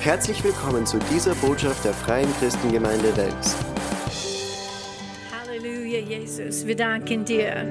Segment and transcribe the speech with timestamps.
[0.00, 3.56] Herzlich willkommen zu dieser Botschaft der Freien Christengemeinde Wels.
[5.32, 6.64] Halleluja, Jesus.
[6.64, 7.66] Wir danken dir,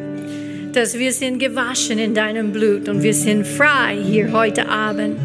[0.74, 5.18] dass wir sind gewaschen in deinem Blut und wir sind frei hier heute Abend.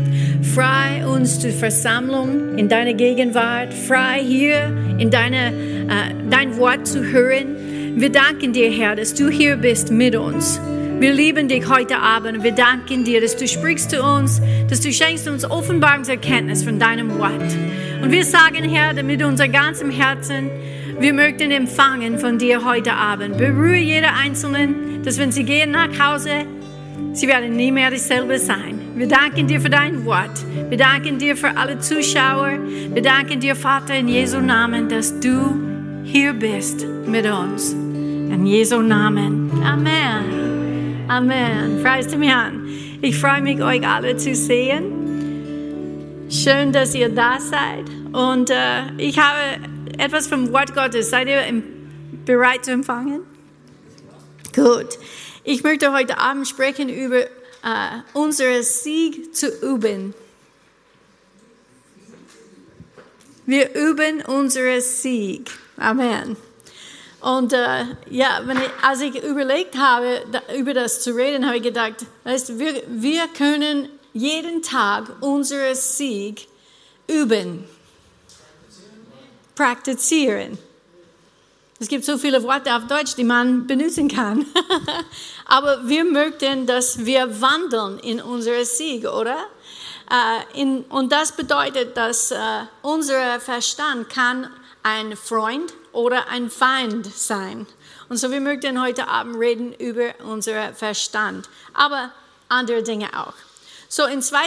[0.55, 7.03] Frei uns zur Versammlung in deiner Gegenwart, frei hier in deine, äh, dein Wort zu
[7.03, 8.01] hören.
[8.01, 10.61] Wir danken dir, Herr, dass du hier bist mit uns.
[11.03, 12.45] Wir lieben dich heute Abend.
[12.45, 14.41] Wir danken dir, dass du sprichst zu uns,
[14.71, 17.57] dass du schenkst uns Offenbarungserkenntnis von deinem Wort.
[18.01, 20.49] Und wir sagen, Herr, mit unser ganzem Herzen,
[21.01, 23.37] wir möchten empfangen von dir heute Abend.
[23.37, 26.47] Berühre jeder Einzelnen, dass wenn sie gehen nach Hause,
[27.15, 28.79] sie werden nie mehr dasselbe sein.
[28.95, 30.31] Wir danken dir für dein Wort.
[30.69, 32.61] Wir danken dir für alle Zuschauer.
[32.95, 35.59] Wir danken dir, Vater, in Jesu Namen, dass du
[36.05, 37.73] hier bist mit uns.
[37.73, 39.51] In Jesu Namen.
[39.65, 40.42] Amen.
[41.13, 41.83] Amen.
[41.83, 42.67] Preis dem Herrn.
[43.03, 46.27] Ich freue mich, euch alle zu sehen.
[46.31, 47.85] Schön, dass ihr da seid.
[48.15, 49.61] Und äh, ich habe
[49.99, 51.11] etwas vom Wort Gottes.
[51.11, 51.43] Seid ihr
[52.25, 53.27] bereit zu empfangen?
[54.55, 54.99] Gut.
[55.45, 57.29] Ich möchte heute Abend sprechen über äh,
[58.15, 60.15] unseren Sieg zu üben.
[63.45, 65.51] Wir üben unseren Sieg.
[65.77, 66.39] Amen.
[67.23, 71.63] Und äh, ja, ich, als ich überlegt habe, da, über das zu reden, habe ich
[71.63, 76.49] gedacht, weißt, wir, wir können jeden Tag unseren Sieg
[77.07, 77.65] üben,
[79.55, 80.59] praktizieren.
[81.79, 84.45] Es gibt so viele Worte auf Deutsch, die man benutzen kann.
[85.47, 89.37] Aber wir möchten, dass wir wandeln in unseren Sieg, oder?
[90.11, 92.37] Äh, in, und das bedeutet, dass äh,
[92.83, 94.51] unser Verstand kann
[94.83, 97.67] ein Freund oder ein Feind sein.
[98.09, 102.13] Und so wir möchten heute Abend reden über unseren Verstand, aber
[102.49, 103.35] andere Dinge auch.
[103.89, 104.39] So in 2.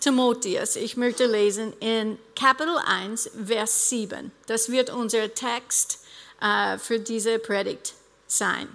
[0.00, 4.32] Timotheus, ich möchte lesen in Kapitel 1, Vers 7.
[4.46, 6.00] Das wird unser Text
[6.40, 7.92] äh, für diese Predigt
[8.26, 8.66] sein.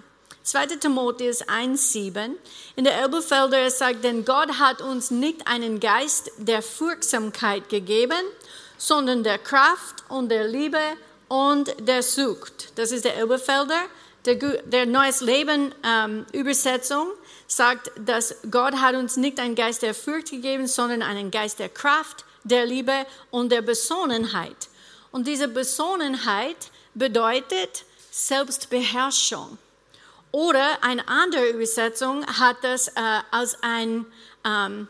[0.44, 0.66] 2.
[0.78, 2.36] Timotheus 1, 7.
[2.76, 8.22] In der Elbefelder sagt, denn Gott hat uns nicht einen Geist der Furchtsamkeit gegeben,
[8.78, 10.80] sondern der Kraft und der Liebe
[11.30, 12.76] und der sucht.
[12.76, 13.80] Das ist der Elberfelder.
[14.26, 17.06] Der, der Neues Leben ähm, Übersetzung
[17.46, 21.68] sagt, dass Gott hat uns nicht einen Geist der Furcht gegeben, sondern einen Geist der
[21.68, 24.68] Kraft, der Liebe und der Besonnenheit.
[25.12, 26.56] Und diese Besonnenheit
[26.94, 29.56] bedeutet Selbstbeherrschung.
[30.32, 32.92] Oder eine andere Übersetzung hat das äh,
[33.30, 34.04] als ein,
[34.44, 34.88] ähm,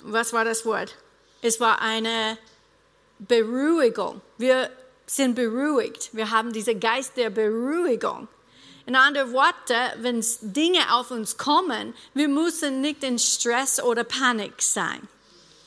[0.00, 0.96] was war das Wort?
[1.42, 2.38] Es war eine
[3.20, 4.20] Beruhigung.
[4.36, 4.68] Wir
[5.06, 6.10] sind beruhigt.
[6.12, 8.28] Wir haben diesen Geist der Beruhigung.
[8.86, 14.62] In anderen Worten, wenn Dinge auf uns kommen, wir müssen nicht in Stress oder Panik
[14.62, 15.08] sein.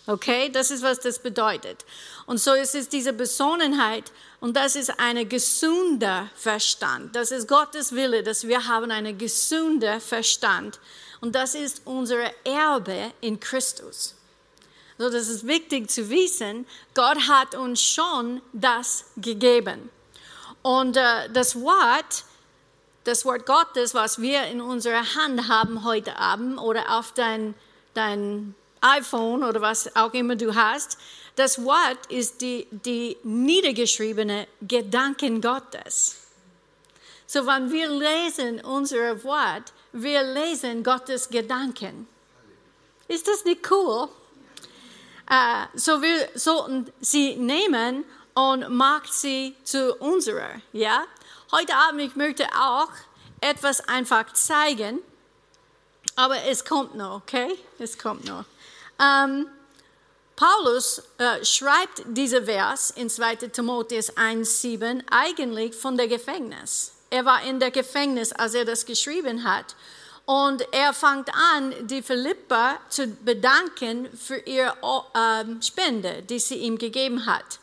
[0.07, 1.85] Okay, das ist, was das bedeutet.
[2.25, 7.16] Und so ist es diese Besonnenheit und das ist ein gesunder Verstand.
[7.16, 10.79] Das ist Gottes Wille, dass wir haben einen gesunden Verstand.
[11.22, 14.16] Und das ist unser Erbe in Christus.
[14.99, 16.67] So, das ist wichtig zu wissen.
[16.93, 19.89] Gott hat uns schon das gegeben.
[20.61, 22.25] Und äh, das Wort,
[23.05, 27.55] das Wort Gottes, was wir in unserer Hand haben heute Abend oder auf dein,
[27.93, 30.97] dein iPhone oder was auch immer du hast,
[31.37, 36.17] das Wort ist die, die niedergeschriebene Gedanken Gottes.
[37.25, 42.05] So, wenn wir lesen unser Wort, wir lesen Gottes Gedanken.
[43.07, 44.09] Ist das nicht cool?
[45.29, 48.03] Äh, so wir sollten sie nehmen
[48.34, 50.62] und macht sie zu unserer.
[50.73, 51.06] Ja?
[51.51, 52.90] Heute Abend ich möchte auch
[53.41, 55.00] etwas einfach zeigen,
[56.16, 57.57] aber es kommt noch, okay?
[57.78, 58.44] Es kommt noch.
[59.00, 59.47] Ähm,
[60.35, 63.35] Paulus äh, schreibt diese Vers in 2.
[63.35, 66.94] Timotheus 1,7 eigentlich von der Gefängnis.
[67.09, 69.75] Er war in der Gefängnis, als er das geschrieben hat.
[70.29, 74.76] Und er fängt an, die Philippa zu bedanken für ihre
[75.16, 77.58] äh, Spende, die sie ihm gegeben hat.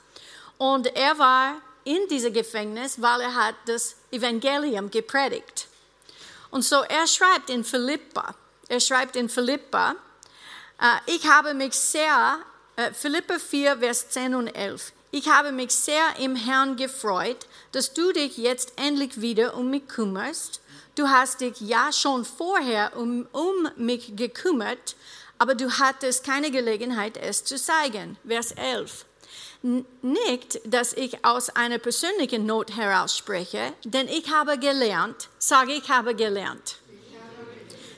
[0.58, 5.68] Und er war in diesem Gefängnis, weil er hat das Evangelium gepredigt.
[6.50, 8.34] Und so er schreibt in Philippa,
[8.66, 9.94] er schreibt in Philippa,
[10.80, 12.40] äh, ich habe mich sehr,
[12.74, 17.94] äh, Philippa 4, Vers 10 und 11, ich habe mich sehr im Herrn gefreut, dass
[17.94, 20.60] du dich jetzt endlich wieder um mich kümmerst
[20.96, 24.96] Du hast dich ja schon vorher um, um mich gekümmert,
[25.36, 28.16] aber du hattest keine Gelegenheit, es zu zeigen.
[28.26, 29.04] Vers 11.
[30.00, 35.86] Nicht, dass ich aus einer persönlichen Not heraus spreche, denn ich habe gelernt, sage ich
[35.90, 36.76] habe gelernt.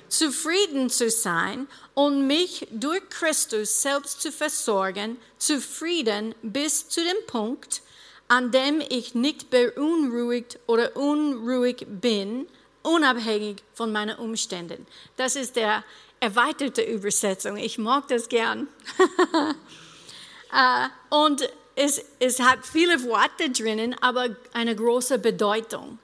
[0.08, 7.82] zufrieden zu sein und mich durch Christus selbst zu versorgen, zufrieden bis zu dem Punkt,
[8.26, 12.48] an dem ich nicht beunruhigt oder unruhig bin,
[12.88, 14.86] unabhängig von meinen Umständen.
[15.16, 15.84] Das ist der
[16.20, 17.56] erweiterte Übersetzung.
[17.56, 18.68] Ich mag das gern.
[20.50, 25.98] Äh, und es, es hat viele Worte drinnen, aber eine große Bedeutung.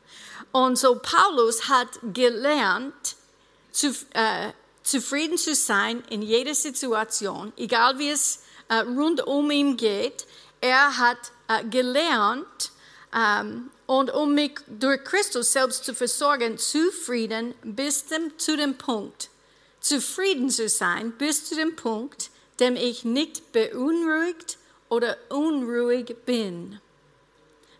[0.52, 3.16] Und so Paulus hat gelernt,
[3.72, 4.52] zu, äh,
[4.82, 10.26] zufrieden zu sein in jeder Situation, egal wie es äh, rund um ihn geht.
[10.60, 12.70] Er hat äh, gelernt,
[13.14, 19.28] ähm, und um mich durch Christus selbst zu versorgen, zufrieden bis dem, zu dem Punkt,
[19.80, 24.58] zufrieden zu sein bis zu dem Punkt, dem ich nicht beunruhigt
[24.88, 26.80] oder unruhig bin.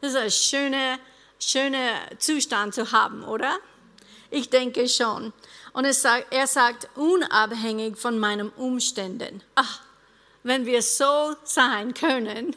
[0.01, 0.99] Das ist ein schöner,
[1.39, 3.59] schöner Zustand zu haben, oder?
[4.31, 5.33] Ich denke schon.
[5.73, 9.43] Und sagt, er sagt, unabhängig von meinen Umständen.
[9.55, 9.81] Ach,
[10.43, 12.55] wenn wir so sein können,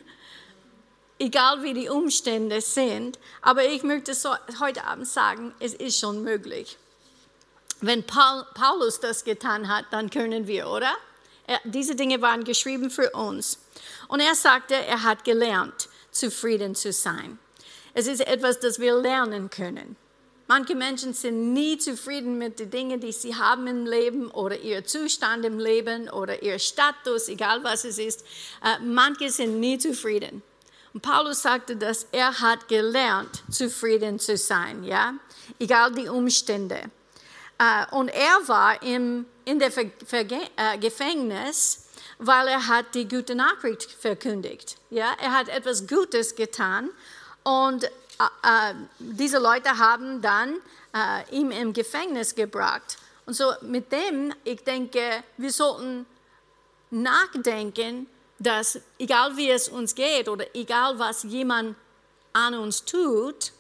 [1.20, 3.20] egal wie die Umstände sind.
[3.42, 4.30] Aber ich möchte so
[4.60, 6.78] heute Abend sagen, es ist schon möglich.
[7.82, 10.96] Wenn Paul, Paulus das getan hat, dann können wir, oder?
[11.46, 13.60] Er, diese Dinge waren geschrieben für uns.
[14.08, 17.40] Und er sagte, er hat gelernt, zufrieden zu sein.
[17.94, 19.96] Es ist etwas, das wir lernen können.
[20.48, 24.86] Manche Menschen sind nie zufrieden mit den Dingen, die sie haben im Leben oder ihr
[24.86, 28.22] Zustand im Leben oder ihr Status, egal was es ist.
[28.64, 30.42] Äh, manche sind nie zufrieden.
[30.98, 35.14] Und Paulus sagte, dass er hat gelernt, zufrieden zu sein, ja,
[35.60, 36.90] egal die Umstände.
[37.60, 43.92] Äh, und er war im, in der äh, Gefängnis, weil er hat die gute Nachricht
[43.92, 44.78] verkündigt.
[44.90, 46.90] Ja, er hat etwas Gutes getan
[47.44, 47.90] und äh,
[48.98, 50.56] diese Leute haben dann
[51.30, 52.98] ihn im Gefängnis gebracht.
[53.28, 56.08] Und so mit dem, ich denke, wir sollten
[56.90, 58.08] nachdenken,
[58.40, 61.76] dass egal wie es uns geht oder egal was jemand
[62.34, 63.52] an uns tut,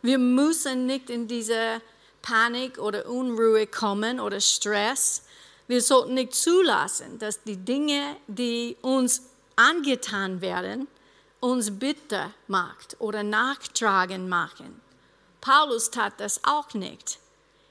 [0.00, 1.80] wir müssen nicht in diese
[2.22, 5.22] Panik oder Unruhe kommen oder Stress.
[5.68, 9.22] Wir sollten nicht zulassen, dass die Dinge, die uns
[9.56, 10.88] angetan werden,
[11.40, 14.80] uns bitter macht oder nachtragen machen.
[15.40, 17.18] Paulus tat das auch nicht.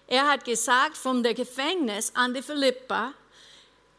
[0.08, 3.14] Er hat gesagt, vom der Gefängnis an die Philippa,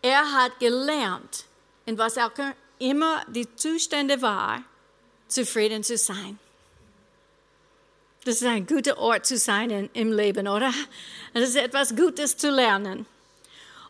[0.03, 1.47] er hat gelernt,
[1.87, 2.33] in was auch
[2.79, 4.63] immer die Zustände war,
[5.29, 6.39] zufrieden zu sein.
[8.25, 10.73] Das ist ein guter Ort zu sein in, im Leben, oder?
[11.35, 13.07] Das ist etwas Gutes zu lernen.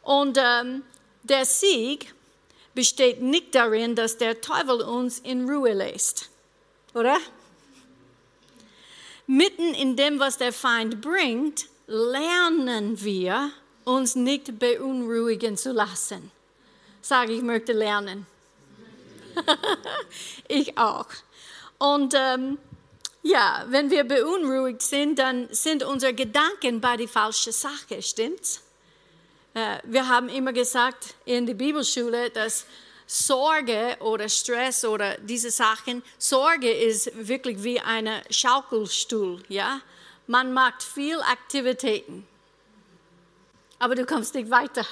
[0.03, 0.83] Und ähm,
[1.23, 2.15] der Sieg
[2.75, 6.31] besteht nicht darin, dass der Teufel uns in Ruhe lässt,
[6.95, 7.19] oder?
[9.27, 13.51] Mitten in dem, was der Feind bringt, lernen wir,
[13.85, 16.31] uns nicht beunruhigen zu lassen
[17.03, 18.27] sage, ich möchte lernen.
[20.49, 21.07] ich auch.
[21.79, 22.59] Und ähm,
[23.23, 28.63] ja, wenn wir beunruhigt sind, dann sind unsere Gedanken bei der falschen Sache, stimmt's?
[29.55, 32.67] Äh, wir haben immer gesagt in der Bibelschule, dass
[33.07, 39.81] Sorge oder Stress oder diese Sachen, Sorge ist wirklich wie ein Schaukelstuhl, ja?
[40.27, 42.27] Man macht viel Aktivitäten,
[43.79, 44.87] aber du kommst nicht weiter.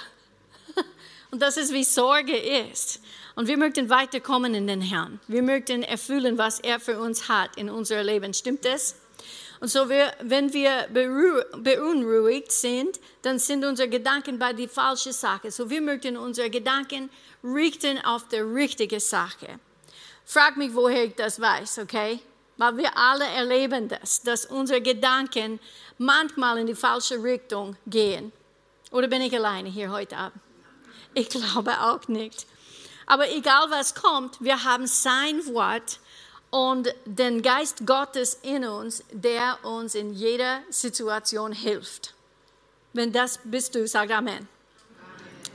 [1.30, 3.00] Und das ist, wie Sorge ist.
[3.36, 5.20] Und wir möchten weiterkommen in den Herrn.
[5.28, 8.34] Wir möchten erfüllen, was er für uns hat in unserem Leben.
[8.34, 8.96] Stimmt das?
[9.60, 15.50] Und so, wir, wenn wir beunruhigt sind, dann sind unsere Gedanken bei der falschen Sache.
[15.50, 17.10] So, wir möchten unsere Gedanken
[17.44, 19.60] richten auf die richtige Sache.
[20.24, 22.20] Frag mich, woher ich das weiß, okay?
[22.56, 25.60] Weil wir alle erleben das, dass unsere Gedanken
[25.98, 28.32] manchmal in die falsche Richtung gehen.
[28.90, 30.40] Oder bin ich alleine hier heute Abend?
[31.14, 32.46] Ich glaube auch nicht.
[33.06, 35.98] Aber egal was kommt, wir haben sein Wort
[36.50, 42.14] und den Geist Gottes in uns, der uns in jeder Situation hilft.
[42.92, 44.48] Wenn das bist du, sag Amen.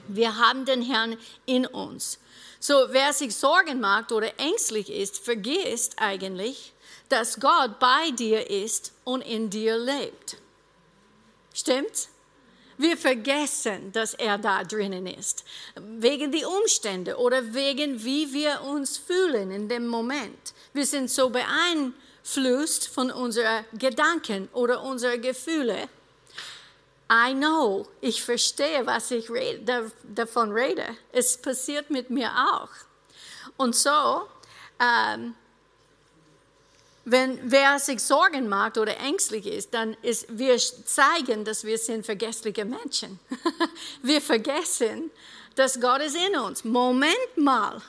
[0.07, 2.19] Wir haben den Herrn in uns.
[2.59, 6.73] So, wer sich Sorgen macht oder ängstlich ist, vergisst eigentlich,
[7.09, 10.37] dass Gott bei dir ist und in dir lebt.
[11.53, 12.09] Stimmt's?
[12.77, 18.97] Wir vergessen, dass er da drinnen ist, wegen die Umstände oder wegen wie wir uns
[18.97, 20.53] fühlen in dem Moment.
[20.73, 25.87] Wir sind so beeinflusst von unseren Gedanken oder unseren Gefühlen.
[27.11, 30.85] I know, ich verstehe, was ich rede, davon rede.
[31.11, 32.69] Es passiert mit mir auch.
[33.57, 34.23] Und so,
[34.79, 35.35] ähm,
[37.05, 42.03] wenn wer sich Sorgen macht oder ängstlich ist, dann ist, wir zeigen, dass wir sind
[42.03, 43.19] vergessliche Menschen.
[44.01, 45.11] wir vergessen,
[45.55, 46.63] dass Gott ist in uns.
[46.63, 47.79] Moment mal,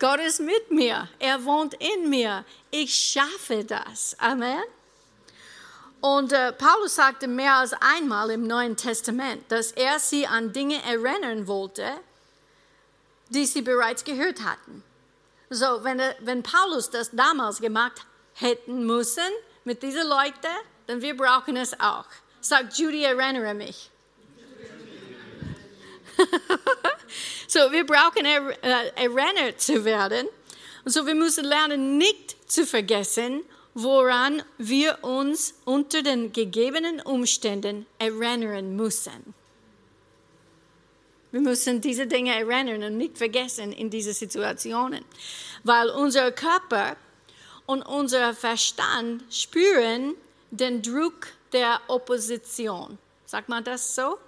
[0.00, 4.16] Gott ist mit mir, er wohnt in mir, ich schaffe das.
[4.18, 4.62] Amen.
[6.00, 10.82] Und äh, Paulus sagte mehr als einmal im Neuen Testament, dass er sie an Dinge
[10.82, 11.86] erinnern wollte,
[13.30, 14.82] die sie bereits gehört hatten.
[15.48, 18.04] So, wenn, wenn Paulus das damals gemacht
[18.34, 19.22] hätten müssen
[19.64, 20.54] mit diesen Leuten,
[20.86, 22.06] dann wir brauchen es auch.
[22.40, 23.90] Sagt Judy, erinnere mich.
[27.48, 30.28] so, wir brauchen er, äh, erinnert zu werden.
[30.84, 33.42] Und so, wir müssen lernen, nicht zu vergessen,
[33.74, 39.34] woran wir uns unter den gegebenen Umständen erinnern müssen.
[41.32, 45.04] Wir müssen diese Dinge erinnern und nicht vergessen in diese Situationen,
[45.64, 46.96] weil unser Körper
[47.66, 50.14] und unser Verstand spüren
[50.50, 52.98] den Druck der Opposition.
[53.26, 54.18] Sagt man das so?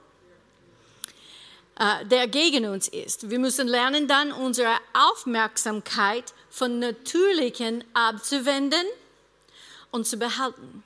[1.78, 3.30] Äh, der gegen uns ist.
[3.30, 8.86] Wir müssen lernen dann unsere Aufmerksamkeit von Natürlichen abzuwenden
[9.90, 10.82] und zu behalten.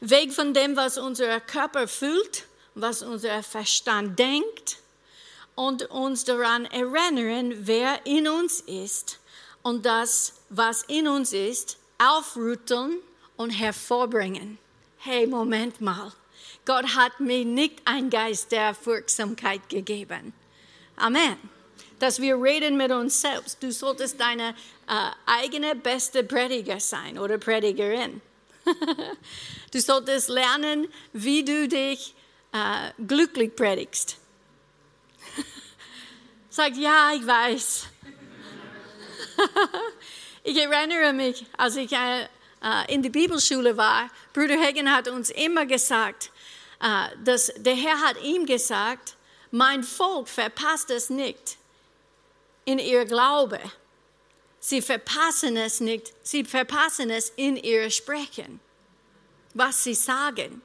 [0.00, 2.44] Weg von dem, was unser Körper fühlt
[2.74, 4.78] was unser Verstand denkt
[5.54, 9.20] und uns daran erinnern, wer in uns ist
[9.64, 12.98] und das, was in uns ist, aufrütteln
[13.36, 14.58] und hervorbringen.
[14.98, 16.12] Hey, Moment mal.
[16.64, 20.32] Gott hat mir nicht einen Geist der Furchtsamkeit gegeben.
[20.96, 21.36] Amen.
[21.98, 23.62] Dass wir reden mit uns selbst.
[23.62, 24.50] Du solltest deine
[24.86, 28.20] äh, eigene beste Prediger sein oder Predigerin.
[29.72, 32.14] du solltest lernen, wie du dich
[32.52, 34.16] äh, glücklich predigst.
[36.50, 37.88] Sagt, ja, ich weiß.
[40.44, 42.22] ich erinnere mich, als ich äh,
[42.62, 46.30] äh, in der Bibelschule war, Bruder Hagen hat uns immer gesagt,
[46.80, 49.16] äh, dass der Herr hat ihm gesagt,
[49.50, 51.56] mein Volk verpasst es nicht
[52.64, 53.60] in ihr Glaube.
[54.60, 58.60] Sie verpassen es nicht, sie verpassen es in ihr Sprechen,
[59.52, 60.62] was sie sagen.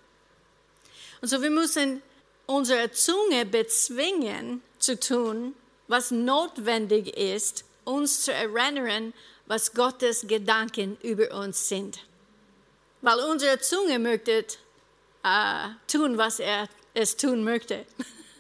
[1.22, 2.02] Und so wir müssen
[2.46, 5.54] unsere Zunge bezwingen zu tun,
[5.88, 9.14] was notwendig ist, uns zu erinnern,
[9.48, 12.00] was Gottes Gedanken über uns sind.
[13.02, 14.46] Weil unsere Zunge möchte
[15.24, 17.86] äh, tun, was er es tun möchte.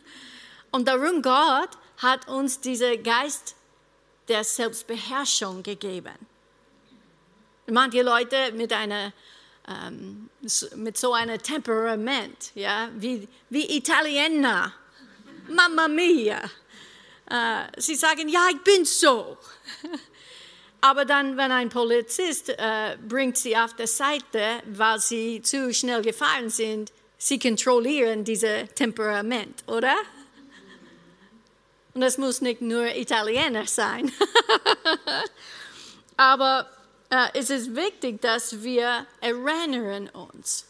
[0.71, 3.55] Und darum Gott hat uns diesen Geist
[4.27, 6.13] der Selbstbeherrschung gegeben.
[7.67, 9.13] Manche Leute mit einer
[9.67, 10.29] ähm,
[10.75, 14.73] mit so einem Temperament, ja, wie, wie Italiener.
[15.47, 16.41] Mamma mia.
[17.29, 19.37] Äh, sie sagen, ja, ich bin so.
[20.81, 26.01] Aber dann, wenn ein Polizist äh, bringt sie auf der Seite, weil sie zu schnell
[26.01, 29.95] gefahren sind, sie kontrollieren dieses Temperament, oder?
[31.93, 34.11] Und das muss nicht nur Italiener sein.
[36.17, 36.69] Aber
[37.09, 40.65] äh, es ist wichtig, dass wir erinnern uns,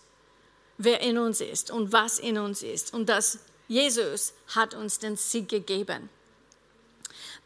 [0.77, 5.17] wer in uns ist und was in uns ist und dass Jesus hat uns den
[5.17, 6.09] Sieg gegeben.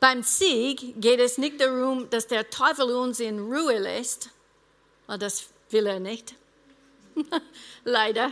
[0.03, 4.31] Beim Sieg geht es nicht darum, dass der Teufel uns in Ruhe lässt,
[5.07, 6.35] das will er nicht.
[7.85, 8.29] Leider.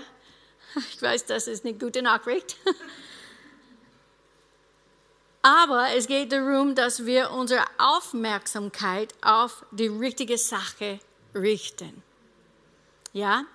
[0.92, 2.58] Ich weiß, das ist eine gute Nachricht.
[5.42, 11.00] Aber es geht darum, dass wir unsere Aufmerksamkeit auf die richtige Sache
[11.34, 12.04] richten.
[13.13, 13.46] Ja?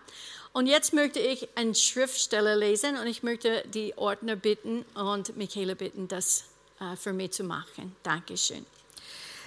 [0.54, 5.74] Und jetzt möchte ich eine Schriftstelle lesen und ich möchte die Ordner bitten und Michaela
[5.74, 6.55] bitten, das äh,
[6.96, 7.96] für mich zu machen.
[8.02, 8.66] Dankeschön.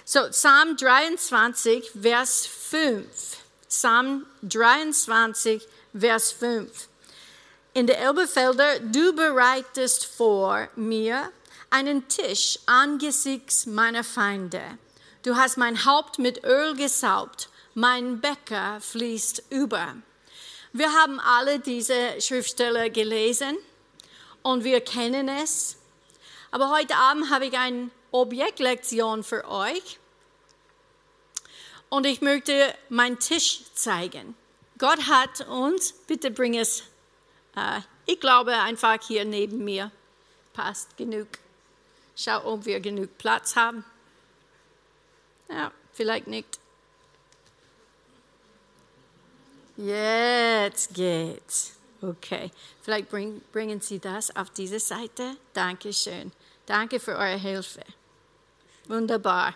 [0.04, 3.04] So, Psalm 23, Vers 5.
[3.68, 6.88] Psalm 23, Vers 5.
[7.74, 11.30] In der Elbefelder, du bereitest vor mir
[11.70, 14.60] einen Tisch angesichts meiner Feinde.
[15.22, 19.94] Du hast mein Haupt mit Öl gesaubt, mein Becker fließt über.
[20.72, 23.56] Wir haben alle diese Schriftsteller gelesen
[24.42, 25.76] und wir kennen es.
[26.50, 29.98] Aber heute Abend habe ich eine Objektlektion für euch
[31.88, 34.34] und ich möchte meinen Tisch zeigen.
[34.78, 36.84] Gott hat uns, bitte bring es,
[37.54, 39.92] äh, ich glaube einfach hier neben mir,
[40.52, 41.28] passt genug.
[42.16, 43.84] Schau, ob wir genug Platz haben.
[45.48, 46.58] Ja, vielleicht nicht.
[49.76, 51.72] Jetzt geht's.
[52.02, 52.50] Okay,
[52.82, 55.36] vielleicht bring, bringen Sie das auf diese Seite.
[55.52, 56.32] Dankeschön.
[56.70, 57.80] Danke für eure Hilfe.
[58.86, 59.54] Wunderbar.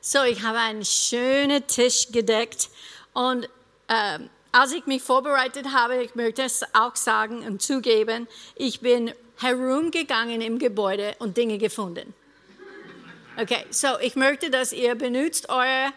[0.00, 2.70] So, ich habe einen schönen Tisch gedeckt
[3.14, 3.48] und
[3.88, 9.12] ähm, als ich mich vorbereitet habe, ich möchte es auch sagen und zugeben, ich bin
[9.38, 12.14] herumgegangen im Gebäude und Dinge gefunden.
[13.36, 15.92] Okay, so ich möchte, dass ihr benutzt eure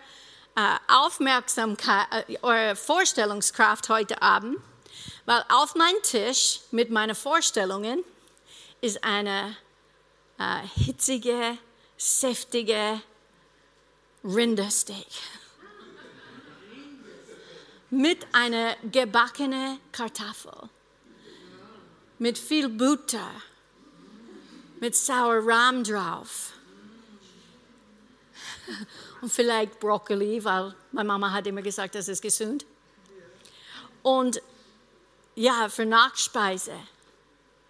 [0.56, 4.58] äh, Aufmerksamkeit, äh, eure Vorstellungskraft heute Abend,
[5.28, 8.04] weil auf meinem Tisch mit meinen Vorstellungen
[8.82, 9.56] ist eine
[10.38, 11.58] äh, hitzige,
[11.98, 13.02] säftige
[14.24, 15.08] Rindersteak.
[17.90, 20.70] Mit einer gebackenen Kartoffel,
[22.20, 23.32] mit viel Butter,
[24.82, 26.52] mit sauer Rahm drauf.
[29.22, 32.66] Und vielleicht Brokkoli, weil meine Mama hat immer gesagt, das ist gesund.
[34.04, 34.42] Und
[35.36, 36.76] ja, für Nachspeise,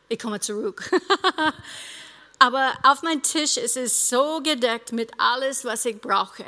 [0.09, 0.89] ich komme zurück.
[2.39, 6.45] Aber auf meinem Tisch ist es so gedeckt mit alles, was ich brauche.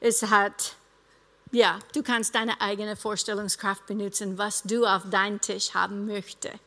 [0.00, 0.74] Es hat,
[1.52, 6.58] ja, du kannst deine eigene Vorstellungskraft benutzen, was du auf deinem Tisch haben möchtest.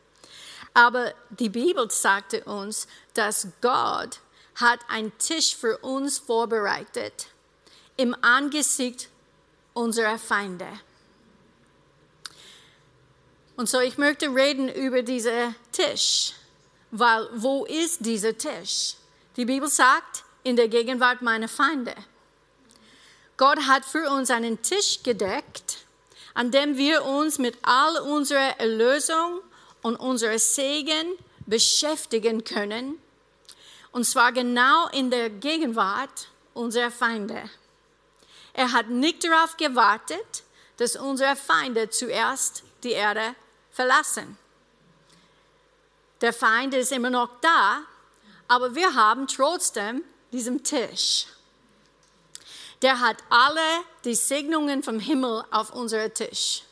[0.74, 4.20] Aber die Bibel sagte uns, dass Gott
[4.54, 7.28] hat einen Tisch für uns vorbereitet
[7.96, 9.08] im Angesicht
[9.74, 10.68] unserer Feinde.
[13.56, 16.32] Und so ich möchte reden über diesen Tisch,
[16.90, 18.94] weil wo ist dieser Tisch?
[19.36, 21.94] Die Bibel sagt, in der Gegenwart meiner Feinde.
[23.36, 25.78] Gott hat für uns einen Tisch gedeckt,
[26.34, 29.40] an dem wir uns mit all unserer Erlösung
[29.82, 31.06] und unserer Segen
[31.46, 33.00] beschäftigen können
[33.92, 37.50] und zwar genau in der Gegenwart unserer Feinde.
[38.52, 40.44] Er hat nicht darauf gewartet,
[40.76, 43.34] dass unsere Feinde zuerst die Erde
[43.70, 44.36] verlassen.
[46.20, 47.82] Der Feind ist immer noch da,
[48.48, 51.26] aber wir haben trotzdem diesen Tisch.
[52.82, 53.60] Der hat alle
[54.04, 56.62] die Segnungen vom Himmel auf unserem Tisch.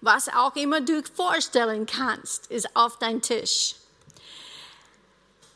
[0.00, 3.74] Was auch immer du vorstellen kannst, ist auf deinem Tisch.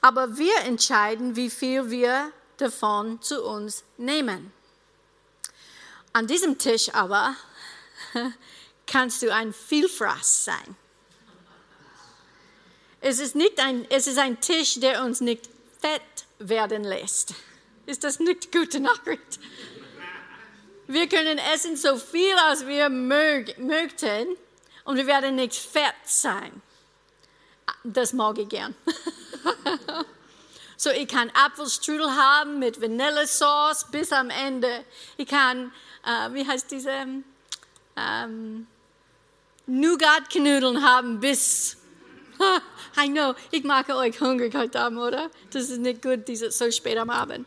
[0.00, 4.52] Aber wir entscheiden, wie viel wir davon zu uns nehmen.
[6.12, 7.34] An diesem Tisch aber
[8.86, 10.76] kannst du ein Vielfraß sein.
[13.00, 15.48] Es ist, nicht ein, es ist ein Tisch, der uns nicht
[15.80, 17.34] fett werden lässt.
[17.86, 19.38] Ist das nicht gute Nachricht?
[20.86, 24.36] Wir können essen so viel, als wir möchten
[24.84, 26.62] und wir werden nicht fett sein.
[27.84, 28.74] Das mag ich gern.
[30.76, 34.84] so, ich kann Apfelstrudel haben mit Vanillesauce bis am Ende.
[35.16, 35.72] Ich kann,
[36.04, 37.06] äh, wie heißt diese,
[37.96, 38.66] ähm,
[39.66, 41.76] Nougat-Knudeln haben bis,
[42.96, 45.30] I know, ich mache euch hungrig heute Abend, oder?
[45.50, 47.46] Das ist nicht gut, diese, so spät am Abend.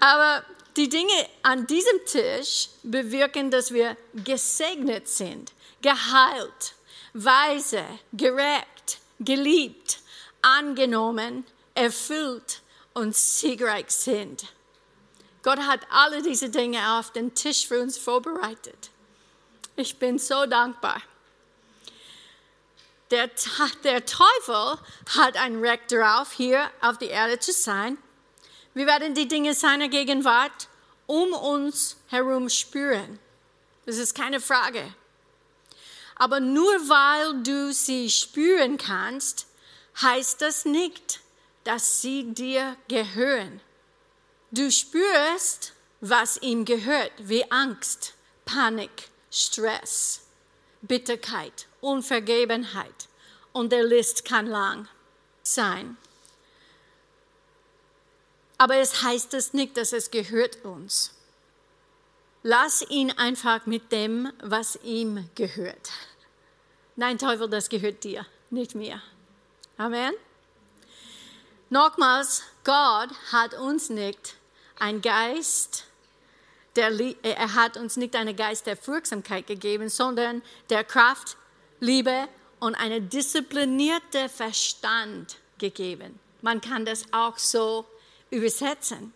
[0.00, 0.44] Aber
[0.76, 6.74] die Dinge an diesem Tisch bewirken, dass wir gesegnet sind, geheilt,
[7.12, 9.98] weise, gerecht, geliebt,
[10.42, 12.62] angenommen, erfüllt
[12.94, 14.46] und siegreich sind.
[15.42, 18.90] Gott hat alle diese Dinge auf den Tisch für uns vorbereitet.
[19.76, 21.00] Ich bin so dankbar.
[23.10, 23.28] Der,
[23.82, 24.78] der Teufel
[25.16, 27.98] hat ein Recht darauf, hier auf der Erde zu sein.
[28.74, 30.68] Wir werden die Dinge seiner Gegenwart
[31.06, 33.18] um uns herum spüren.
[33.84, 34.94] Das ist keine Frage.
[36.14, 39.48] Aber nur weil du sie spüren kannst,
[40.00, 41.20] heißt das nicht,
[41.64, 43.60] dass sie dir gehören.
[44.52, 50.22] Du spürst, was ihm gehört, wie Angst, Panik, Stress,
[50.82, 53.08] Bitterkeit, Unvergebenheit.
[53.52, 54.88] Und der List kann lang
[55.42, 55.96] sein.
[58.58, 61.14] Aber es heißt es nicht, dass es gehört uns.
[62.42, 65.90] Lass ihn einfach mit dem, was ihm gehört.
[66.96, 69.02] Nein, Teufel, das gehört dir, nicht mir.
[69.76, 70.12] Amen.
[71.70, 74.34] Nochmals, Gott hat uns nicht
[74.78, 75.86] ein Geist,
[76.76, 81.36] der, er hat uns nicht einen Geist der Furchtsamkeit gegeben, sondern der Kraft,
[81.80, 82.28] Liebe
[82.58, 86.18] und einen disziplinierten Verstand gegeben.
[86.42, 87.86] Man kann das auch so
[88.30, 89.12] übersetzen.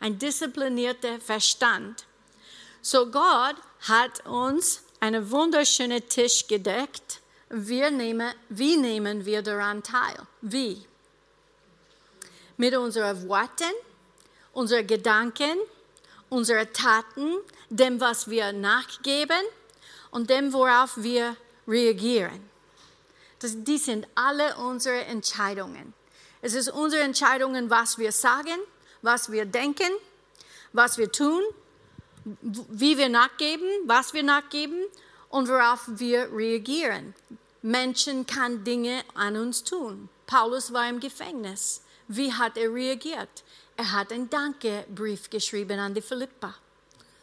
[0.00, 2.06] Ein disziplinierter Verstand.
[2.80, 3.56] So Gott
[3.88, 7.20] hat uns einen wunderschönen Tisch gedeckt
[7.56, 10.16] wir nehmen, wie nehmen wir daran teil?
[10.40, 10.84] Wie?
[12.56, 13.72] Mit unseren Worten,
[14.52, 15.58] unseren Gedanken,
[16.34, 17.36] unseren Taten,
[17.70, 19.42] dem, was wir nachgeben
[20.10, 22.40] und dem, worauf wir reagieren.
[23.38, 25.94] Das, die sind alle unsere Entscheidungen.
[26.42, 28.58] Es ist unsere Entscheidungen, was wir sagen,
[29.02, 29.90] was wir denken,
[30.72, 31.42] was wir tun,
[32.24, 34.82] wie wir nachgeben, was wir nachgeben
[35.28, 37.14] und worauf wir reagieren.
[37.62, 40.08] Menschen kann Dinge an uns tun.
[40.26, 41.82] Paulus war im Gefängnis.
[42.08, 43.44] Wie hat er reagiert?
[43.76, 46.54] Er hat einen Dankebrief geschrieben an die Philippa.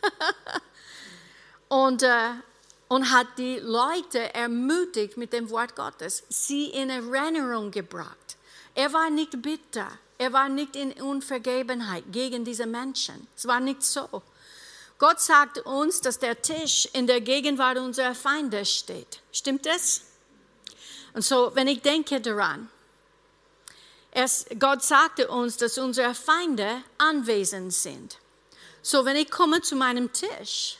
[1.69, 2.31] und, äh,
[2.89, 8.37] und hat die Leute ermutigt mit dem Wort Gottes, sie in Erinnerung gebracht.
[8.75, 9.87] Er war nicht bitter,
[10.17, 13.27] er war nicht in Unvergebenheit gegen diese Menschen.
[13.35, 14.21] Es war nicht so.
[14.97, 19.21] Gott sagt uns, dass der Tisch in der Gegenwart unserer Feinde steht.
[19.31, 20.03] Stimmt das?
[21.13, 22.69] Und so, wenn ich denke daran,
[24.11, 28.17] es, Gott sagte uns, dass unsere Feinde anwesend sind.
[28.81, 30.77] So, wenn ich komme zu meinem Tisch,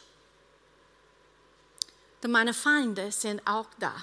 [2.21, 3.93] dann meine Feinde sind auch da.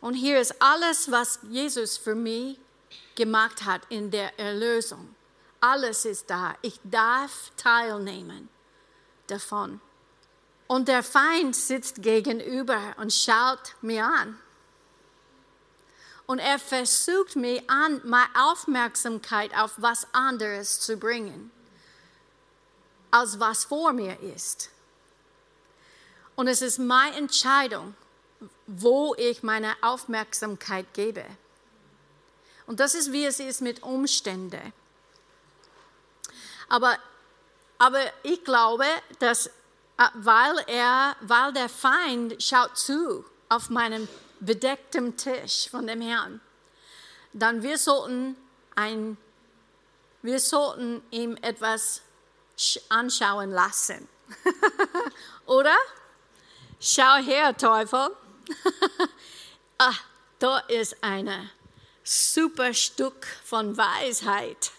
[0.00, 2.58] Und hier ist alles, was Jesus für mich
[3.14, 5.14] gemacht hat in der Erlösung.
[5.60, 6.54] Alles ist da.
[6.62, 8.48] Ich darf teilnehmen
[9.26, 9.80] davon.
[10.68, 14.38] Und der Feind sitzt gegenüber und schaut mir an.
[16.28, 21.50] Und er versucht mich an, meine Aufmerksamkeit auf was anderes zu bringen,
[23.10, 24.68] als was vor mir ist.
[26.36, 27.94] Und es ist meine Entscheidung,
[28.66, 31.24] wo ich meine Aufmerksamkeit gebe.
[32.66, 34.74] Und das ist, wie es ist mit Umständen.
[36.68, 36.98] Aber,
[37.78, 38.84] aber ich glaube,
[39.18, 39.50] dass äh,
[40.12, 44.06] weil, er, weil der Feind schaut zu auf meinem
[44.40, 46.40] bedecktem Tisch von dem Herrn,
[47.32, 48.36] dann wir sollten,
[48.74, 49.16] ein,
[50.22, 52.02] wir sollten ihm etwas
[52.88, 54.08] anschauen lassen.
[55.46, 55.76] Oder?
[56.80, 58.10] Schau her, Teufel.
[59.78, 59.94] ah,
[60.38, 61.50] da ist ein
[62.02, 64.70] super Stück von Weisheit.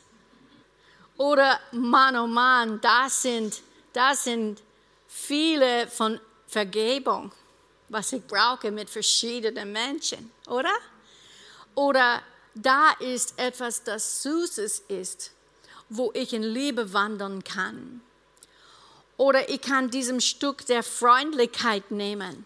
[1.18, 3.62] Oder Mann, oh Mann, das sind,
[3.94, 4.62] das sind
[5.08, 7.32] viele von Vergebung
[7.90, 10.74] was ich brauche mit verschiedenen Menschen, oder?
[11.76, 12.22] Oder
[12.54, 15.32] da ist etwas, das Süßes ist,
[15.90, 18.02] wo ich in Liebe wandern kann.
[19.18, 22.46] Oder ich kann diesem Stück der Freundlichkeit nehmen.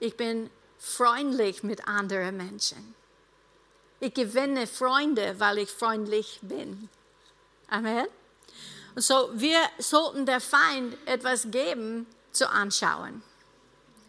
[0.00, 2.94] Ich bin freundlich mit anderen Menschen.
[4.00, 6.88] Ich gewinne Freunde, weil ich freundlich bin.
[7.68, 8.06] Amen.
[8.94, 13.22] Und so, wir sollten der Feind etwas geben zu anschauen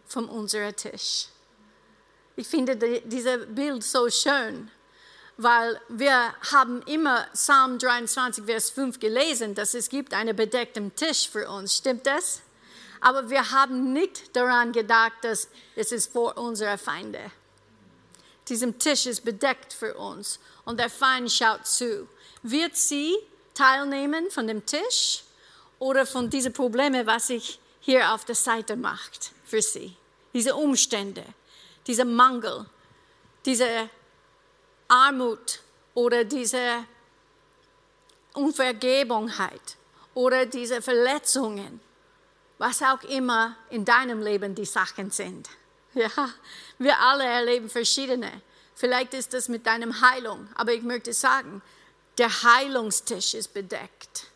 [0.08, 1.26] von unserem Tisch.
[2.36, 4.70] Ich finde dieses Bild so schön,
[5.36, 11.28] weil wir haben immer Psalm 23, Vers 5 gelesen, dass es gibt einen bedeckten Tisch
[11.28, 11.76] für uns.
[11.76, 12.42] Stimmt das?
[13.00, 17.30] Aber wir haben nicht daran gedacht, dass es ist vor unseren Feinde.
[18.48, 22.08] Diesem Tisch ist bedeckt für uns und der Feind schaut zu.
[22.42, 23.16] Wird sie
[23.54, 25.22] teilnehmen von dem Tisch
[25.78, 29.97] oder von diesen Problemen, was sich hier auf der Seite macht für sie?
[30.32, 31.24] Diese Umstände,
[31.86, 32.66] dieser Mangel,
[33.44, 33.88] diese
[34.88, 35.60] Armut
[35.94, 36.84] oder diese
[38.34, 39.76] Unvergebungheit
[40.14, 41.80] oder diese Verletzungen,
[42.58, 45.48] was auch immer in deinem Leben die Sachen sind.
[45.94, 46.28] Ja,
[46.76, 48.42] wir alle erleben verschiedene.
[48.74, 51.62] Vielleicht ist das mit deinem Heilung, aber ich möchte sagen,
[52.18, 54.26] der Heilungstisch ist bedeckt.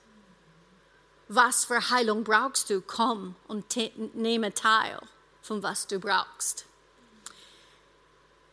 [1.28, 2.80] Was für Heilung brauchst du?
[2.80, 3.76] Komm und
[4.14, 4.98] nehme teil
[5.42, 6.64] von was du brauchst.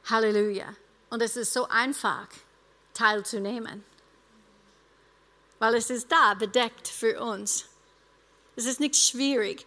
[0.10, 0.76] Halleluja.
[1.10, 2.28] Und es ist so einfach,
[2.94, 3.84] teilzunehmen.
[5.60, 7.66] Weil es ist da, bedeckt für uns.
[8.56, 9.66] Es ist nicht schwierig.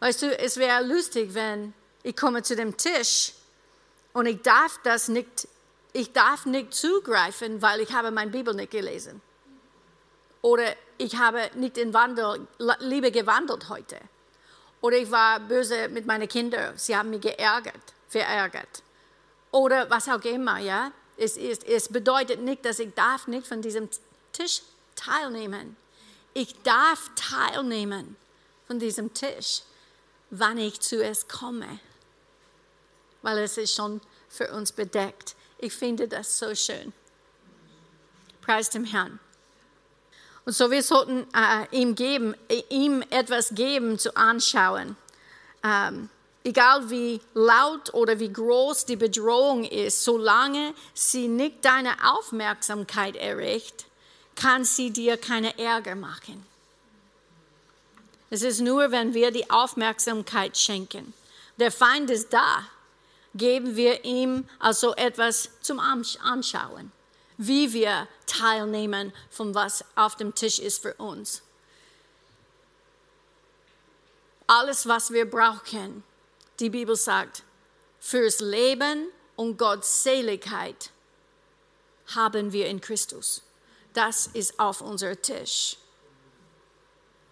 [0.00, 3.32] Weißt du, es wäre lustig, wenn ich komme zu dem Tisch
[4.12, 5.48] und ich darf das nicht,
[5.92, 9.20] ich darf nicht zugreifen, weil ich habe meine Bibel nicht gelesen.
[10.40, 12.46] Oder ich habe nicht in Wandel,
[12.80, 14.00] Liebe gewandelt heute.
[14.82, 18.82] Oder ich war böse mit meinen Kindern, sie haben mich geärgert, verärgert.
[19.52, 20.92] Oder was auch immer, ja.
[21.16, 23.88] Es, ist, es bedeutet nicht, dass ich darf nicht von diesem
[24.32, 24.62] Tisch
[24.96, 25.76] teilnehmen.
[26.34, 28.16] Ich darf teilnehmen
[28.66, 29.62] von diesem Tisch,
[30.30, 31.78] wann ich zu es komme,
[33.20, 35.36] weil es ist schon für uns bedeckt.
[35.58, 36.92] Ich finde das so schön.
[38.40, 39.20] Preis dem Herrn.
[40.44, 42.34] Und so wir sollten äh, ihm, geben,
[42.68, 44.96] ihm etwas geben zu anschauen.
[45.62, 46.08] Ähm,
[46.44, 53.84] egal wie laut oder wie groß die Bedrohung ist, solange sie nicht deine Aufmerksamkeit erregt,
[54.34, 56.44] kann sie dir keine Ärger machen.
[58.30, 61.12] Es ist nur, wenn wir die Aufmerksamkeit schenken.
[61.58, 62.64] Der Feind ist da.
[63.34, 66.92] Geben wir ihm also etwas zum Anschauen.
[67.38, 71.42] Wie wir teilnehmen von was auf dem Tisch ist für uns.
[74.46, 76.04] Alles, was wir brauchen,
[76.60, 77.42] die Bibel sagt,
[78.00, 80.90] fürs Leben und Gottseligkeit
[82.14, 83.42] haben wir in Christus.
[83.94, 85.76] Das ist auf unserem Tisch.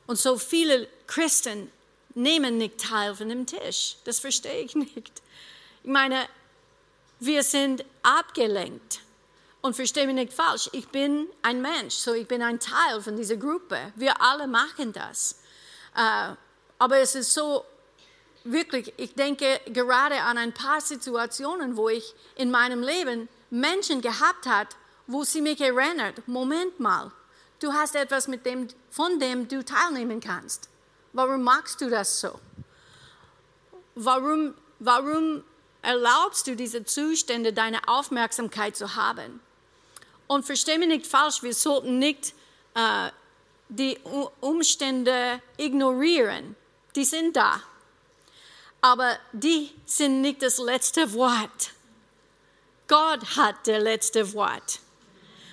[0.06, 1.70] Und so viele Christen
[2.14, 3.96] nehmen nicht teil von dem Tisch.
[4.04, 5.22] Das verstehe ich nicht.
[5.82, 6.28] Ich meine,
[7.18, 9.00] wir sind abgelenkt.
[9.62, 13.16] Und verstehe mich nicht falsch, ich bin ein Mensch, so ich bin ein Teil von
[13.16, 13.92] dieser Gruppe.
[13.94, 15.40] Wir alle machen das.
[15.94, 16.34] Äh,
[16.78, 17.64] aber es ist so,
[18.44, 24.46] wirklich, ich denke gerade an ein paar Situationen, wo ich in meinem Leben Menschen gehabt
[24.46, 24.70] habe,
[25.06, 27.10] wo sie mich erinnert, Moment mal,
[27.60, 30.68] du hast etwas, mit dem, von dem du teilnehmen kannst.
[31.12, 32.38] Warum magst du das so?
[33.94, 35.42] Warum, warum
[35.82, 39.40] erlaubst du diese Zustände, deine Aufmerksamkeit zu haben?
[40.30, 42.34] Und verstehe mich nicht falsch, wir sollten nicht
[42.74, 43.10] äh,
[43.68, 43.98] die
[44.40, 46.54] Umstände ignorieren.
[46.94, 47.60] Die sind da.
[48.80, 51.72] Aber die sind nicht das letzte Wort.
[52.86, 54.78] Gott hat das letzte Wort.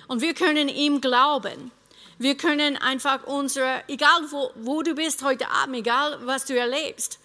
[0.06, 1.72] Und wir können ihm glauben.
[2.18, 7.18] Wir können einfach unsere, egal wo, wo du bist heute Abend, egal was du erlebst,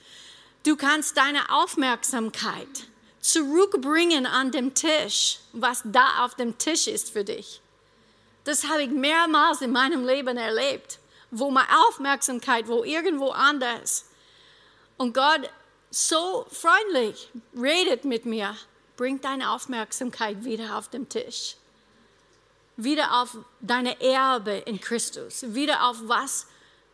[0.65, 2.87] du kannst deine Aufmerksamkeit
[3.23, 7.61] zurückbringen an den Tisch, was da auf dem Tisch ist für dich.
[8.43, 10.99] Das habe ich mehrmals in meinem Leben erlebt,
[11.31, 14.05] wo meine Aufmerksamkeit, wo irgendwo anders.
[14.97, 15.49] Und Gott
[15.89, 18.57] so freundlich redet mit mir,
[18.97, 21.55] bringt deine Aufmerksamkeit wieder auf den Tisch.
[22.75, 25.45] Wieder auf deine Erbe in Christus.
[25.55, 26.47] Wieder auf was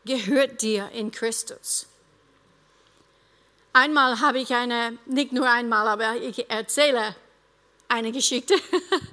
[0.05, 1.87] gehört dir in Christus.
[3.73, 7.15] Einmal habe ich eine, nicht nur einmal, aber ich erzähle
[7.87, 8.55] eine Geschichte,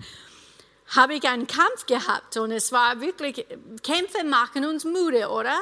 [0.89, 3.47] habe ich einen Kampf gehabt und es war wirklich,
[3.83, 5.57] Kämpfe machen uns müde, oder?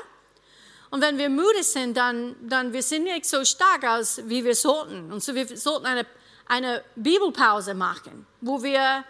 [0.91, 4.55] Und wenn wir müde sind, dann, dann wir sind nicht so stark, als wie wir
[4.55, 5.13] sollten.
[5.13, 6.07] Und so wir sollten eine,
[6.47, 9.05] eine Bibelpause machen, wo wir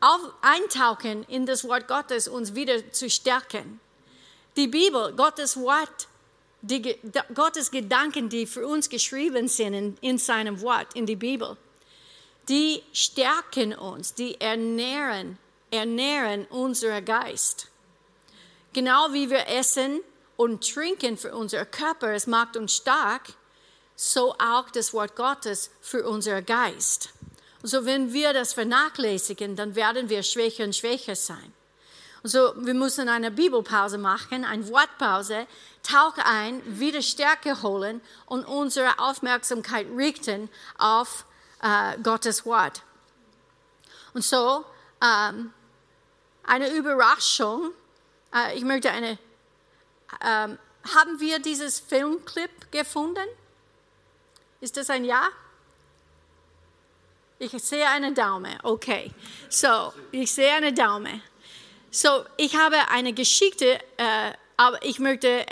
[0.00, 3.80] auf, eintauchen in das Wort Gottes, uns wieder zu stärken.
[4.56, 6.08] Die Bibel, Gottes Wort,
[6.62, 6.96] die,
[7.34, 11.56] Gottes Gedanken, die für uns geschrieben sind in, in seinem Wort, in die Bibel,
[12.48, 15.38] die stärken uns, die ernähren,
[15.70, 17.68] ernähren unseren Geist.
[18.72, 20.00] Genau wie wir essen
[20.36, 23.34] und trinken für unser Körper, es macht uns stark,
[23.94, 27.10] so auch das Wort Gottes für unseren Geist.
[27.62, 31.52] So, wenn wir das vernachlässigen, dann werden wir schwächer und schwächer sein.
[32.24, 35.46] So, wir müssen eine Bibelpause machen, eine Wortpause,
[35.82, 41.24] Tauch ein, wieder Stärke holen und unsere Aufmerksamkeit richten auf
[41.60, 42.82] äh, Gottes Wort.
[44.14, 44.64] Und so,
[45.02, 45.52] ähm,
[46.44, 47.72] eine Überraschung,
[48.32, 49.18] äh, ich möchte eine,
[50.24, 50.58] ähm,
[50.94, 53.26] haben wir dieses Filmclip gefunden?
[54.60, 55.28] Ist das ein Ja?
[57.40, 58.56] Ich sehe einen Daumen.
[58.62, 59.12] Okay.
[59.48, 61.20] So, ich sehe einen Daumen.
[61.94, 65.46] So, ich habe eine Geschichte, äh, aber ich möchte, äh,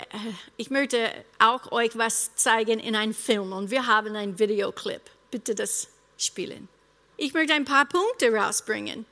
[0.57, 5.01] ich möchte auch euch was zeigen in einem Film und wir haben einen Videoclip.
[5.29, 6.67] Bitte das spielen.
[7.15, 9.05] Ich möchte ein paar Punkte rausbringen.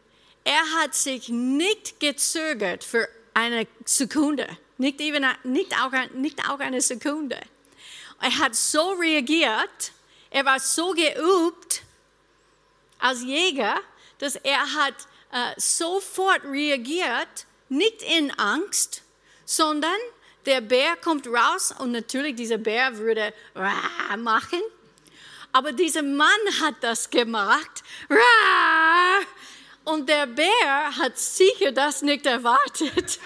[0.43, 4.47] Er hat sich nicht gezögert für eine Sekunde,
[4.79, 7.39] nicht, even, nicht, auch, nicht auch eine Sekunde.
[8.19, 9.91] Er hat so reagiert,
[10.31, 11.83] er war so geübt
[12.97, 13.75] als Jäger,
[14.17, 14.95] dass er hat
[15.31, 19.03] äh, sofort reagiert, nicht in Angst,
[19.45, 19.99] sondern
[20.45, 24.17] der Bär kommt raus und natürlich dieser Bär würde Rah!
[24.17, 24.61] machen.
[25.51, 26.29] Aber dieser Mann
[26.61, 27.83] hat das gemacht.
[28.09, 29.19] Rah!
[29.83, 33.19] Und der Bär hat sicher das nicht erwartet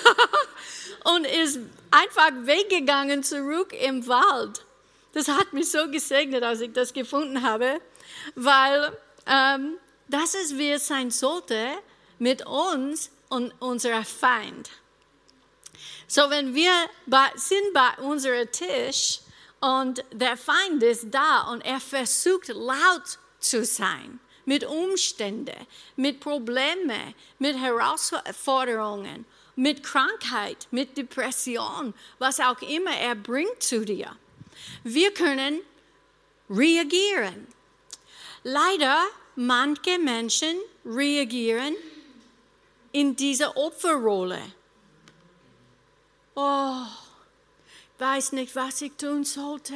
[1.04, 1.58] und ist
[1.90, 4.64] einfach weggegangen zurück im Wald.
[5.12, 7.80] Das hat mich so gesegnet, als ich das gefunden habe,
[8.34, 8.96] weil
[9.26, 9.76] ähm,
[10.12, 11.70] das ist, wie es sein sollte
[12.18, 14.70] mit uns und unserem Feind.
[16.06, 16.72] So, wenn wir
[17.06, 19.20] bei, sind bei unserem Tisch
[19.60, 27.14] und der Feind ist da und er versucht laut zu sein, mit Umständen, mit Problemen,
[27.38, 29.24] mit Herausforderungen,
[29.56, 34.16] mit Krankheit, mit Depression, was auch immer er bringt zu dir.
[34.84, 35.60] Wir können
[36.50, 37.46] reagieren.
[38.42, 39.02] Leider
[39.36, 41.74] manche Menschen reagieren
[42.92, 44.40] in dieser Opferrolle.
[46.34, 46.84] Oh,
[47.98, 49.74] weiß nicht, was ich tun sollte.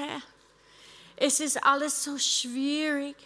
[1.16, 3.16] Es ist alles so schwierig.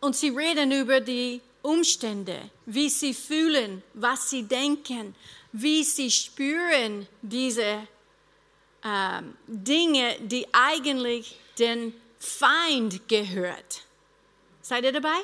[0.00, 5.14] Und sie reden über die Umstände, wie sie fühlen, was sie denken,
[5.52, 7.86] wie sie spüren diese
[8.82, 13.82] äh, Dinge, die eigentlich den Feind gehört.
[14.70, 15.20] Seid ihr dabei?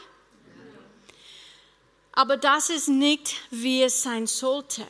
[2.10, 4.84] Aber das ist nicht, wie es sein sollte.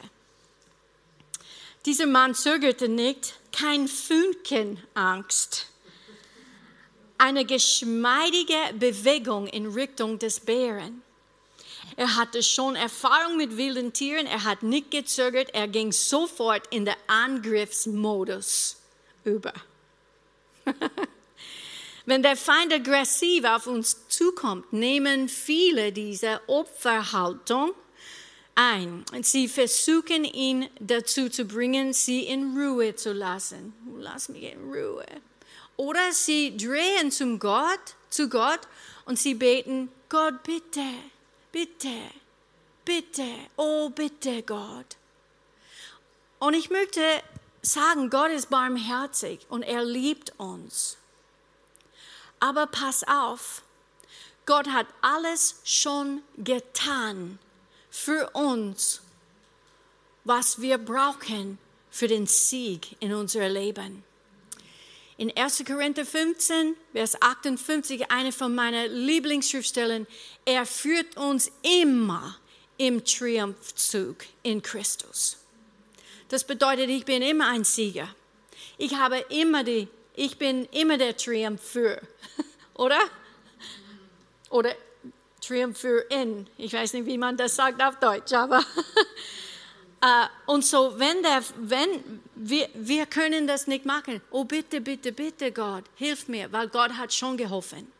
[1.84, 5.66] Dieser Mann zögerte nicht, kein Fünkchen Angst.
[7.18, 11.02] Eine geschmeidige Bewegung in Richtung des Bären.
[11.96, 16.86] Er hatte schon Erfahrung mit wilden Tieren, er hat nicht gezögert, er ging sofort in
[16.86, 18.76] den Angriffsmodus
[19.22, 19.52] über.
[22.06, 27.72] Wenn der Feind aggressiv auf uns zukommt, nehmen viele diese Opferhaltung
[28.54, 29.04] ein.
[29.22, 33.74] Sie versuchen ihn dazu zu bringen, sie in Ruhe zu lassen.
[33.98, 35.04] Lass mich in Ruhe.
[35.76, 38.60] Oder sie drehen zum Gott, zu Gott
[39.04, 40.86] und sie beten, Gott bitte,
[41.50, 41.92] bitte,
[42.84, 44.96] bitte, oh bitte Gott.
[46.38, 47.02] Und ich möchte
[47.62, 50.98] sagen, Gott ist barmherzig und er liebt uns.
[52.46, 53.62] Aber pass auf,
[54.46, 57.40] Gott hat alles schon getan
[57.90, 59.00] für uns,
[60.22, 61.58] was wir brauchen
[61.90, 64.04] für den Sieg in unserem Leben.
[65.16, 65.64] In 1.
[65.66, 70.06] Korinther 15, Vers 58, eine von meinen Lieblingsschriftstellen,
[70.44, 72.36] er führt uns immer
[72.76, 75.38] im Triumphzug in Christus.
[76.28, 78.14] Das bedeutet, ich bin immer ein Sieger.
[78.78, 82.00] Ich habe immer die ich bin immer der Triumpheur,
[82.74, 82.98] oder?
[84.50, 84.74] Oder
[85.40, 86.46] Triumpheurin.
[86.56, 88.60] Ich weiß nicht, wie man das sagt auf Deutsch, aber.
[90.04, 95.12] Uh, und so, wenn, der, wenn wir, wir können das nicht machen, oh bitte, bitte,
[95.12, 97.92] bitte Gott, hilf mir, weil Gott hat schon geholfen.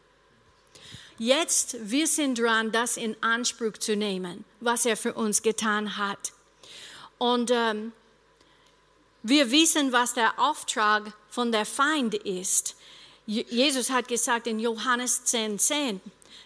[1.18, 6.32] Jetzt, wir sind dran, das in Anspruch zu nehmen, was er für uns getan hat.
[7.18, 7.92] Und ähm,
[9.28, 12.76] wir wissen, was der Auftrag von der Feind ist.
[13.26, 16.00] Jesus hat gesagt in Johannes 10, 10,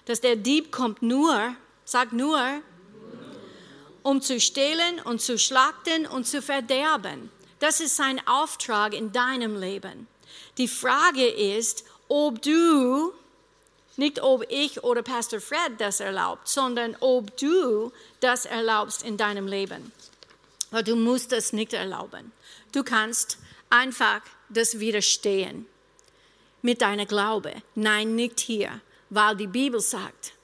[0.07, 2.41] dass der Dieb kommt nur, sagt nur,
[4.03, 7.31] um zu stehlen und zu schlachten und zu verderben.
[7.59, 10.07] Das ist sein Auftrag in deinem Leben.
[10.57, 13.13] Die Frage ist, ob du,
[13.99, 19.47] nicht ob ich oder Pastor Fred das erlaubt, sondern ob du das erlaubst in deinem
[19.47, 19.93] Leben.
[20.71, 22.33] Aber du musst das nicht erlauben.
[22.73, 25.67] Du kannst einfach das widerstehen
[26.63, 27.55] mit deiner Glaube.
[27.75, 30.35] Nein, nicht hier, weil die Bibel sagt.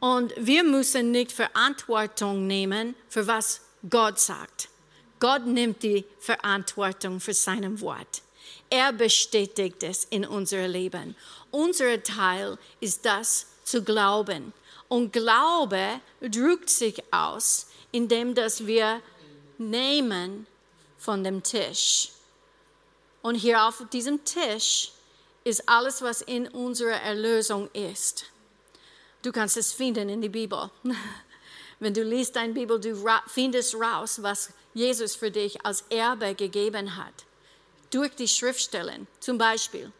[0.00, 4.68] Und wir müssen nicht Verantwortung nehmen für was Gott sagt.
[5.18, 8.22] Gott nimmt die Verantwortung für sein Wort.
[8.68, 11.16] Er bestätigt es in unser Leben.
[11.50, 14.52] Unser Teil ist das zu glauben.
[14.88, 19.00] Und Glaube drückt sich aus, indem dass wir
[19.56, 20.46] nehmen
[21.04, 22.08] von dem Tisch.
[23.22, 24.92] Und hier auf diesem Tisch
[25.44, 28.24] ist alles, was in unserer Erlösung ist.
[29.22, 30.70] Du kannst es finden in der Bibel.
[31.78, 32.94] Wenn du liest deine Bibel, du
[33.26, 37.14] findest raus, was Jesus für dich als Erbe gegeben hat.
[37.90, 39.92] Durch die Schriftstellen, zum Beispiel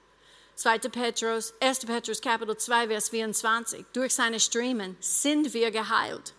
[0.57, 0.79] 2.
[0.79, 1.81] Petrus, 1.
[1.81, 3.85] Petrus Kapitel 2, Vers 24.
[3.93, 6.33] Durch seine Striemen sind wir geheilt.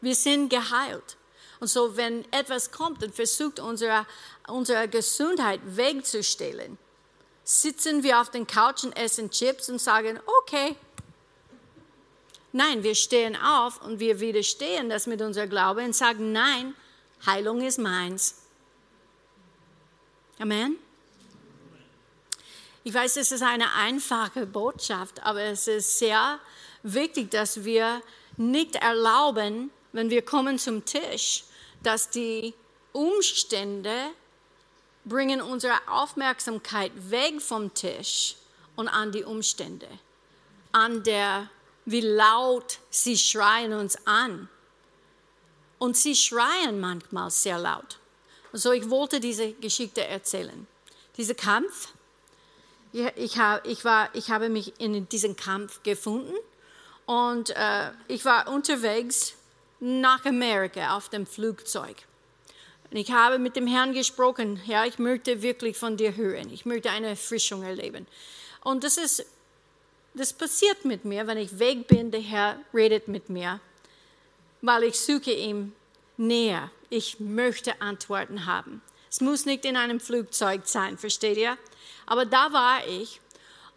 [0.00, 1.16] Wir sind geheilt.
[1.60, 4.06] Und so, wenn etwas kommt und versucht, unsere,
[4.46, 6.78] unsere Gesundheit wegzustellen,
[7.44, 10.76] sitzen wir auf den Couch und essen Chips und sagen, okay.
[12.52, 16.74] Nein, wir stehen auf und wir widerstehen das mit unserem Glauben und sagen, nein,
[17.24, 18.36] Heilung ist meins.
[20.38, 20.76] Amen.
[22.84, 26.38] Ich weiß, es ist eine einfache Botschaft, aber es ist sehr
[26.82, 28.00] wichtig, dass wir
[28.36, 31.44] nicht erlauben, wenn wir kommen zum Tisch,
[31.82, 32.52] dass die
[32.92, 34.10] Umstände
[35.06, 38.36] bringen unsere Aufmerksamkeit weg vom Tisch
[38.76, 39.88] und an die Umstände,
[40.72, 41.48] an der,
[41.86, 44.50] wie laut sie schreien uns an.
[45.78, 47.98] Und sie schreien manchmal sehr laut.
[48.52, 50.66] So, ich wollte diese Geschichte erzählen.
[51.16, 51.88] Dieser Kampf,
[52.92, 56.34] ich, hab, ich, war, ich habe mich in diesem Kampf gefunden
[57.06, 59.35] und äh, ich war unterwegs
[59.80, 61.96] nach Amerika auf dem Flugzeug.
[62.90, 66.64] Und ich habe mit dem Herrn gesprochen, ja, ich möchte wirklich von dir hören, ich
[66.66, 68.06] möchte eine Erfrischung erleben.
[68.62, 69.26] Und das ist,
[70.14, 73.60] das passiert mit mir, wenn ich weg bin, der Herr redet mit mir,
[74.62, 75.72] weil ich suche ihm
[76.16, 76.70] näher.
[76.88, 78.82] Ich möchte Antworten haben.
[79.10, 81.58] Es muss nicht in einem Flugzeug sein, versteht ihr?
[82.06, 83.20] Aber da war ich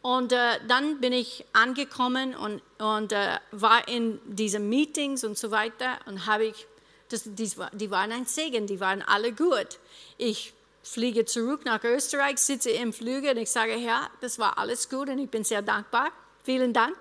[0.01, 5.51] Und äh, dann bin ich angekommen und, und äh, war in diesen Meetings und so
[5.51, 6.67] weiter und habe ich,
[7.09, 9.79] das, die, die waren ein Segen, die waren alle gut.
[10.17, 14.89] Ich fliege zurück nach Österreich, sitze im Flügel und ich sage, ja, das war alles
[14.89, 16.11] gut und ich bin sehr dankbar.
[16.43, 16.97] Vielen Dank.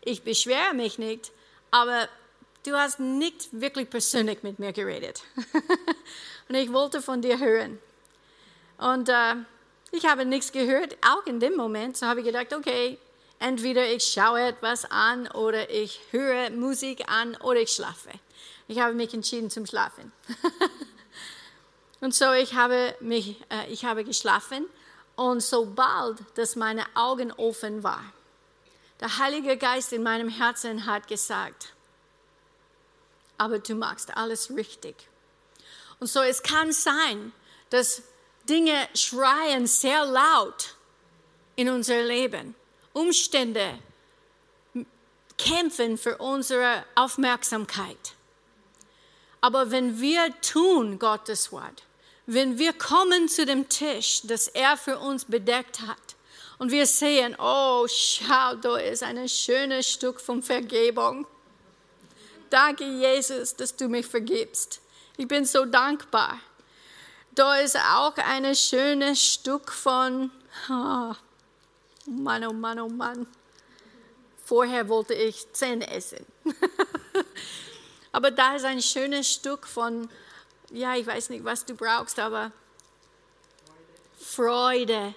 [0.00, 1.32] Ich beschwere mich nicht,
[1.72, 2.08] aber
[2.64, 5.22] du hast nicht wirklich persönlich mit mir geredet.
[6.48, 7.78] und ich wollte von dir hören.
[8.78, 9.34] Und äh,
[9.90, 11.96] ich habe nichts gehört, auch in dem Moment.
[11.96, 12.98] So habe ich gedacht, okay,
[13.38, 18.10] entweder ich schaue etwas an oder ich höre Musik an oder ich schlafe.
[18.66, 20.12] Ich habe mich entschieden zum Schlafen.
[22.00, 24.66] und so ich habe mich, äh, ich habe geschlafen
[25.16, 28.12] und sobald, dass meine Augen offen waren,
[29.00, 31.72] der Heilige Geist in meinem Herzen hat gesagt,
[33.38, 34.96] aber du machst alles richtig.
[36.00, 37.32] Und so es kann sein,
[37.70, 38.02] dass
[38.48, 40.74] Dinge schreien sehr laut
[41.56, 42.54] in unser Leben.
[42.92, 43.78] Umstände
[45.36, 48.14] kämpfen für unsere Aufmerksamkeit.
[49.40, 51.84] Aber wenn wir tun Gottes Wort,
[52.26, 55.96] wenn wir kommen zu dem Tisch, das er für uns bedeckt hat,
[56.58, 61.24] und wir sehen, oh, schau, da ist ein schönes Stück von Vergebung.
[62.50, 64.80] Danke, Jesus, dass du mich vergibst.
[65.16, 66.40] Ich bin so dankbar.
[67.38, 70.32] Da ist auch ein schönes Stück von,
[70.68, 71.14] oh
[72.06, 73.28] Mann, oh Mann, oh Mann.
[74.44, 76.26] Vorher wollte ich Zähne essen.
[78.12, 80.10] aber da ist ein schönes Stück von,
[80.72, 82.50] ja, ich weiß nicht, was du brauchst, aber
[84.18, 85.14] Freude.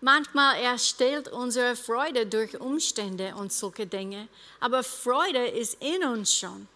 [0.00, 4.26] Manchmal erstellt unsere Freude durch Umstände und solche Dinge,
[4.58, 6.66] aber Freude ist in uns schon.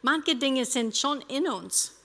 [0.00, 1.95] Manche Dinge sind schon in uns.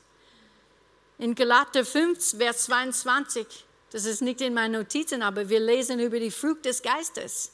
[1.22, 3.46] In Galater 5, Vers 22,
[3.92, 7.52] das ist nicht in meinen Notizen, aber wir lesen über die Frucht des Geistes.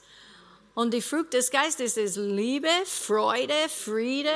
[0.74, 4.32] Und die Frucht des Geistes ist Liebe, Freude, Friede.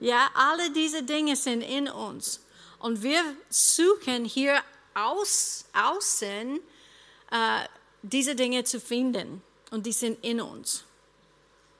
[0.00, 2.44] Ja, alle diese Dinge sind in uns.
[2.78, 4.60] Und wir suchen hier
[4.92, 6.60] aus, außen
[7.30, 7.38] äh,
[8.02, 9.42] diese Dinge zu finden.
[9.70, 10.84] Und die sind in uns.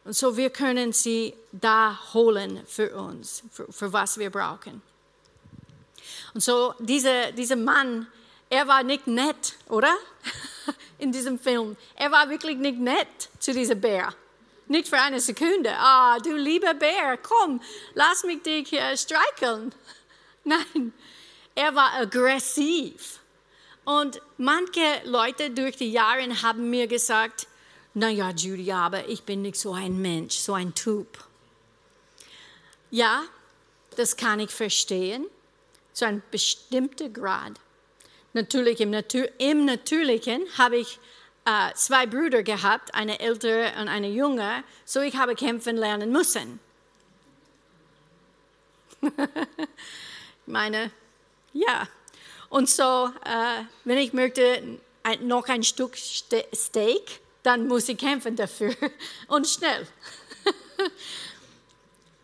[0.06, 4.80] Und so wir können sie da holen für uns, für, für was wir brauchen.
[6.34, 8.08] Und so, dieser diese Mann,
[8.50, 9.94] er war nicht nett, oder?
[10.98, 11.76] In diesem Film.
[11.94, 14.12] Er war wirklich nicht nett zu diesem Bär.
[14.66, 15.70] Nicht für eine Sekunde.
[15.76, 17.60] Ah, du lieber Bär, komm,
[17.94, 19.74] lass mich dich äh, streicheln.
[20.44, 20.92] Nein,
[21.54, 23.20] er war aggressiv.
[23.84, 27.46] Und manche Leute durch die Jahre haben mir gesagt,
[27.92, 31.18] naja, Judy, aber ich bin nicht so ein Mensch, so ein Typ.
[32.90, 33.22] Ja,
[33.96, 35.26] das kann ich verstehen
[35.94, 37.52] zu einem bestimmten Grad.
[38.34, 40.98] Natürlich im, Natur, im Natürlichen habe ich
[41.46, 46.60] äh, zwei Brüder gehabt, eine ältere und eine junge, so ich habe kämpfen lernen müssen.
[50.46, 50.90] meine,
[51.52, 51.88] ja.
[52.48, 58.36] Und so, äh, wenn ich möchte ein, noch ein Stück Steak, dann muss ich kämpfen
[58.36, 58.74] dafür
[59.28, 59.86] und schnell.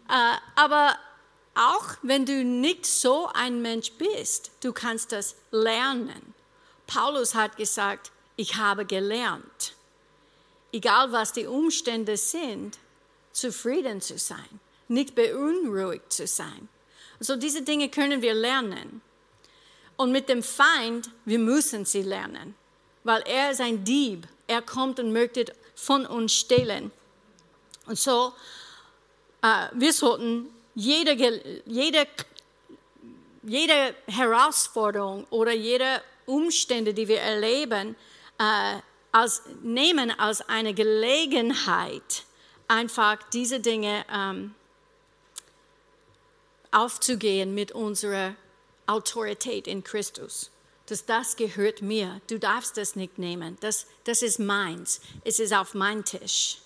[0.09, 0.97] äh, aber
[1.55, 6.35] auch wenn du nicht so ein Mensch bist, du kannst das lernen.
[6.87, 9.75] Paulus hat gesagt, ich habe gelernt,
[10.73, 12.79] egal was die Umstände sind,
[13.33, 16.69] zufrieden zu sein, nicht beunruhigt zu sein.
[17.21, 19.03] So diese Dinge können wir lernen.
[19.97, 22.55] Und mit dem Feind, wir müssen sie lernen,
[23.05, 24.27] weil er ist ein Dieb.
[24.47, 25.45] Er kommt und möchte
[25.75, 26.91] von uns stehlen.
[27.87, 28.33] Und so,
[29.43, 30.49] äh, wir sollten
[30.81, 32.07] jede, jede,
[33.43, 37.97] jede Herausforderung oder jede Umstände, die wir erleben,
[38.39, 38.79] äh,
[39.13, 42.25] als, nehmen als eine Gelegenheit,
[42.69, 44.55] einfach diese Dinge ähm,
[46.71, 48.35] aufzugehen mit unserer
[48.87, 50.51] Autorität in Christus.
[50.87, 52.21] Dass das gehört mir.
[52.29, 53.59] Du darfst das nicht nehmen.
[53.61, 55.01] Das, das ist meins.
[55.25, 56.59] Es ist auf meinem Tisch.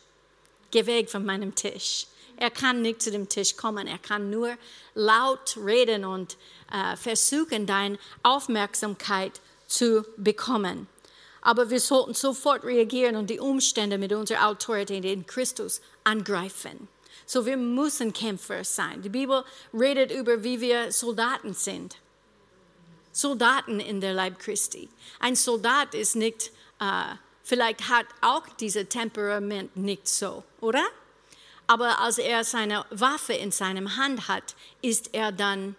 [0.71, 2.07] Geh weg von meinem Tisch.
[2.37, 3.87] Er kann nicht zu dem Tisch kommen.
[3.87, 4.57] Er kann nur
[4.95, 6.37] laut reden und
[6.73, 10.89] äh, versuchen, deine Aufmerksamkeit zu bekommen.
[11.41, 16.89] Aber wir sollten sofort reagieren und die Umstände mit unserer Autorität in Christus angreifen.
[17.27, 19.03] So, wir müssen Kämpfer sein.
[19.03, 21.97] Die Bibel redet über, wie wir Soldaten sind.
[23.13, 24.89] Soldaten in der Leib Christi.
[25.21, 30.83] Ein Soldat ist nicht, äh, vielleicht hat auch dieses Temperament nicht so, oder?
[31.67, 35.77] Aber als er seine Waffe in seinem Hand hat, ist er dann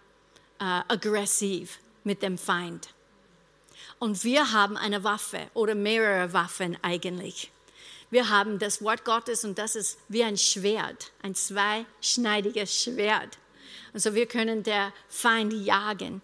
[0.59, 2.89] äh, aggressiv mit dem Feind.
[3.99, 7.51] Und wir haben eine Waffe oder mehrere Waffen eigentlich.
[8.09, 13.37] Wir haben das Wort Gottes und das ist wie ein Schwert, ein zweischneidiges Schwert.
[13.93, 16.21] Also wir können der Feind jagen.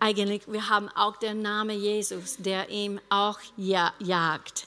[0.00, 4.66] Eigentlich, wir haben auch den Namen Jesus, der ihm auch jagt.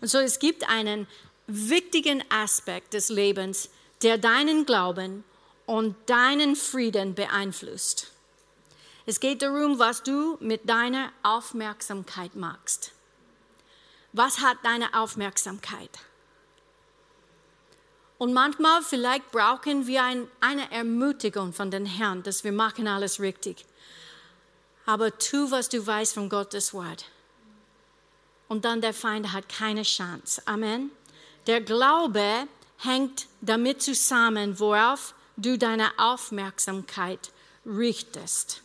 [0.00, 1.06] Und so es gibt einen
[1.46, 3.70] wichtigen Aspekt des Lebens,
[4.02, 5.24] der deinen Glauben
[5.66, 8.10] und deinen Frieden beeinflusst.
[9.06, 12.92] Es geht darum, was du mit deiner Aufmerksamkeit machst.
[14.12, 15.90] Was hat deine Aufmerksamkeit?
[18.16, 23.20] Und manchmal vielleicht brauchen wir ein, eine Ermutigung von den Herrn, dass wir machen alles
[23.20, 23.66] richtig.
[24.86, 27.06] Aber tu, was du weißt von Gottes Wort.
[28.48, 30.42] Und dann der Feind hat keine Chance.
[30.46, 30.90] Amen.
[31.46, 37.32] Der Glaube hängt damit zusammen, worauf du deine Aufmerksamkeit
[37.66, 38.62] richtest.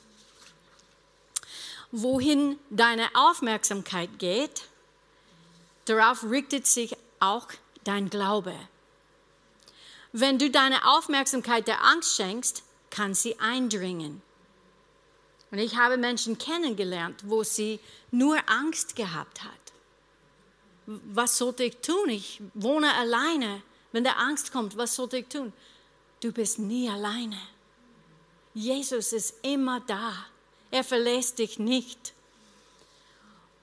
[1.91, 4.63] Wohin deine Aufmerksamkeit geht,
[5.86, 7.47] darauf richtet sich auch
[7.84, 8.53] dein Glaube.
[10.11, 14.21] Wenn du deine Aufmerksamkeit der Angst schenkst, kann sie eindringen.
[15.51, 17.80] Und ich habe Menschen kennengelernt, wo sie
[18.11, 19.68] nur Angst gehabt hat.
[21.14, 22.10] Was sollte ich tun?
[22.10, 23.62] Ich wohne alleine.
[23.92, 25.54] Wenn der Angst kommt, was sollte ich tun?
[26.20, 27.40] Du bist nie alleine.
[28.56, 30.14] Jesus ist immer da.
[30.72, 32.14] Er verlässt dich nicht.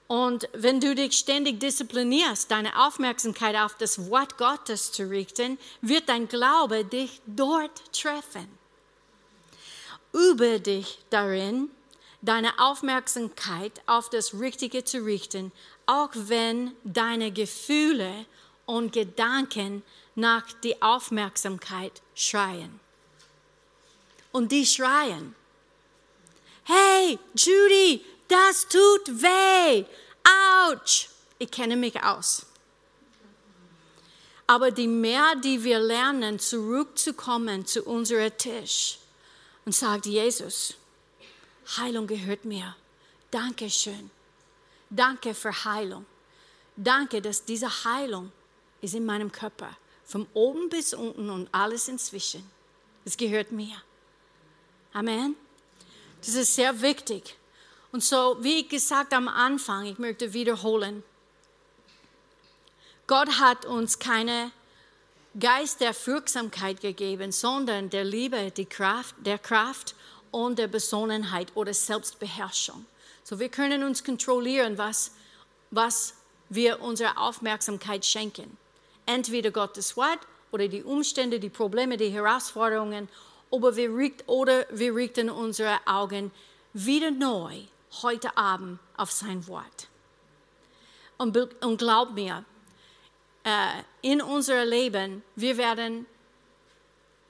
[0.07, 6.07] Und wenn du dich ständig disziplinierst, deine Aufmerksamkeit auf das Wort Gottes zu richten, wird
[6.07, 8.47] dein Glaube dich dort treffen.
[10.13, 11.69] Übe dich darin,
[12.21, 15.51] deine Aufmerksamkeit auf das Richtige zu richten,
[15.87, 18.25] auch wenn deine Gefühle
[18.65, 19.81] und Gedanken
[20.15, 22.79] nach die Aufmerksamkeit schreien.
[24.31, 25.33] Und die schreien,
[26.65, 29.85] hey Judy, das tut weh,
[30.23, 31.07] ouch,
[31.39, 32.45] ich kenne mich aus.
[34.45, 38.99] Aber die mehr, die wir lernen, zurückzukommen zu unserem Tisch
[39.65, 40.75] und sagt, Jesus,
[41.77, 42.75] Heilung gehört mir.
[43.29, 44.09] Danke schön.
[44.89, 46.05] Danke für Heilung.
[46.75, 48.31] Danke, dass diese Heilung
[48.81, 49.69] ist in meinem Körper,
[50.05, 52.49] von oben bis unten und alles inzwischen.
[53.03, 53.75] Es gehört mir.
[54.93, 55.35] Amen.
[56.21, 57.35] Das ist sehr wichtig.
[57.91, 61.03] Und so, wie ich gesagt am Anfang, ich möchte wiederholen,
[63.07, 64.51] Gott hat uns keine
[65.39, 69.95] Geist der Furchtsamkeit gegeben, sondern der Liebe, die Kraft, der Kraft
[70.31, 72.85] und der Besonnenheit oder Selbstbeherrschung.
[73.27, 75.11] So wir können uns kontrollieren, was,
[75.69, 76.13] was
[76.47, 78.57] wir unserer Aufmerksamkeit schenken.
[79.05, 80.19] Entweder Gottes Wort
[80.53, 83.09] oder die Umstände, die Probleme, die Herausforderungen,
[83.49, 86.31] oder wir, oder wir richten unsere Augen
[86.71, 87.63] wieder neu
[88.01, 89.89] heute Abend auf sein Wort.
[91.17, 92.45] Und, und glaub mir,
[93.43, 96.05] äh, in unserem Leben, wir werden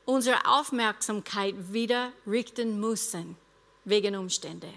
[0.05, 3.35] unsere Aufmerksamkeit wieder richten müssen
[3.83, 4.71] wegen Umstände.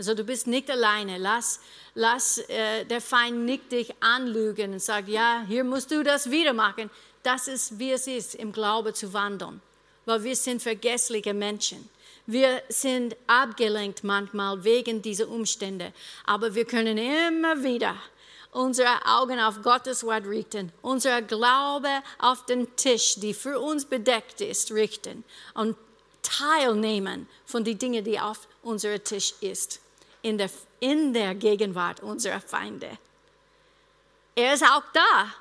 [0.00, 1.18] Also du bist nicht alleine.
[1.18, 1.60] Lass,
[1.94, 6.54] lass äh, der Feind nicht dich anlügen und sagen, ja, hier musst du das wieder
[6.54, 6.88] machen.
[7.22, 9.60] Das ist, wie es ist, im Glaube zu wandeln.
[10.06, 11.90] Weil wir sind vergessliche Menschen.
[12.24, 15.92] Wir sind abgelenkt manchmal wegen dieser Umstände.
[16.24, 17.94] Aber wir können immer wieder
[18.52, 24.40] unsere Augen auf Gottes Wort richten, unser Glaube auf den Tisch, die für uns bedeckt
[24.40, 25.76] ist, richten und
[26.22, 29.80] teilnehmen von den Dingen, die auf unserem Tisch ist,
[30.22, 30.50] in der,
[30.80, 32.98] in der Gegenwart unserer Feinde.
[34.34, 35.34] Er ist auch da,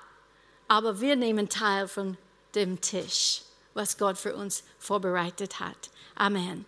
[0.67, 2.17] aber wir nehmen teil von
[2.55, 3.41] dem Tisch,
[3.73, 5.89] was Gott für uns vorbereitet hat.
[6.15, 6.65] Amen.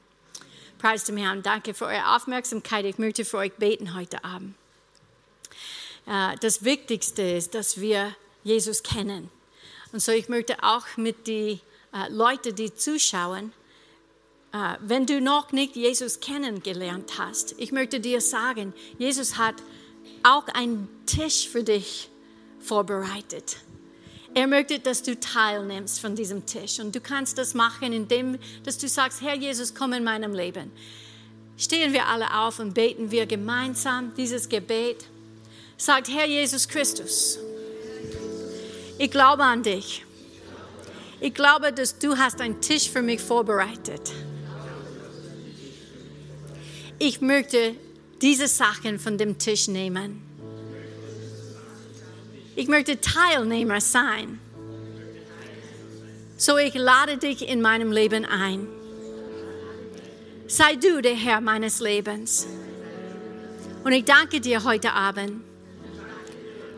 [0.79, 1.43] Preis dem Herrn.
[1.43, 2.85] Danke für eure Aufmerksamkeit.
[2.85, 4.55] Ich möchte für euch beten heute Abend.
[6.07, 9.29] Äh, das Wichtigste ist, dass wir Jesus kennen.
[9.91, 11.59] Und so ich möchte auch mit den
[11.93, 13.53] äh, Leuten, die zuschauen,
[14.81, 19.55] wenn du noch nicht Jesus kennengelernt hast, ich möchte dir sagen, Jesus hat
[20.23, 22.09] auch einen Tisch für dich
[22.59, 23.57] vorbereitet.
[24.33, 26.79] Er möchte, dass du teilnimmst von diesem Tisch.
[26.79, 30.71] Und du kannst das machen, indem dass du sagst, Herr Jesus, komm in meinem Leben.
[31.57, 35.05] Stehen wir alle auf und beten wir gemeinsam dieses Gebet
[35.77, 37.39] sagt, Herr Jesus Christus,
[38.97, 40.05] ich glaube an dich.
[41.19, 44.11] Ich glaube, dass du hast einen Tisch für mich vorbereitet.
[47.03, 47.73] Ich möchte
[48.21, 50.21] diese Sachen von dem Tisch nehmen.
[52.55, 54.39] Ich möchte Teilnehmer sein.
[56.37, 58.67] So ich lade dich in meinem Leben ein.
[60.45, 62.45] Sei du der Herr meines Lebens
[63.83, 65.41] Und ich danke dir heute Abend,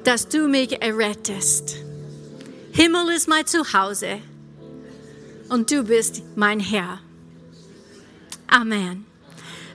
[0.06, 1.76] dass du mich errettest.
[2.72, 4.20] Himmel ist mein Zuhause
[5.50, 7.02] und du bist mein Herr.
[8.48, 9.13] Amen.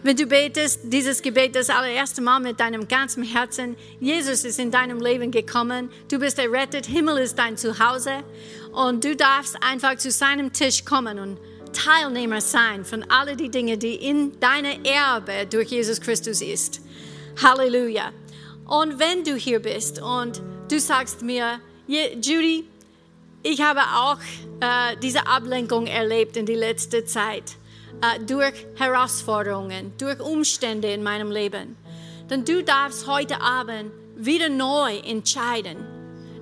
[0.02, 4.70] Wenn du betest dieses Gebet das allererste Mal mit deinem ganzen Herzen, Jesus ist in
[4.70, 8.22] deinem Leben gekommen, du bist errettet, Himmel ist dein Zuhause
[8.72, 11.38] und du darfst einfach zu seinem Tisch kommen und
[11.72, 16.80] Teilnehmer sein von all die Dinge, die in deiner Erbe durch Jesus Christus ist.
[17.42, 18.12] Halleluja.
[18.66, 20.40] Und wenn du hier bist und
[20.70, 22.64] du sagst mir, Judy,
[23.42, 24.18] ich habe auch
[24.60, 27.57] äh, diese Ablenkung erlebt in die letzte Zeit
[28.00, 31.76] äh, durch Herausforderungen, durch Umstände in meinem Leben,
[32.28, 35.76] dann du darfst heute Abend wieder neu entscheiden,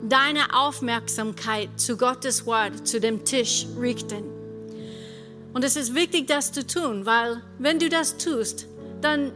[0.03, 4.25] deine Aufmerksamkeit zu Gottes Wort, zu dem Tisch richten.
[5.55, 8.67] Und es ist wichtig, das zu tun, weil wenn du das tust,
[9.01, 9.33] dann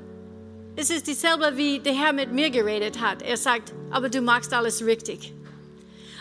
[0.76, 3.22] ist es dieselbe, wie der Herr mit mir geredet hat.
[3.22, 5.32] Er sagt, aber du machst alles richtig.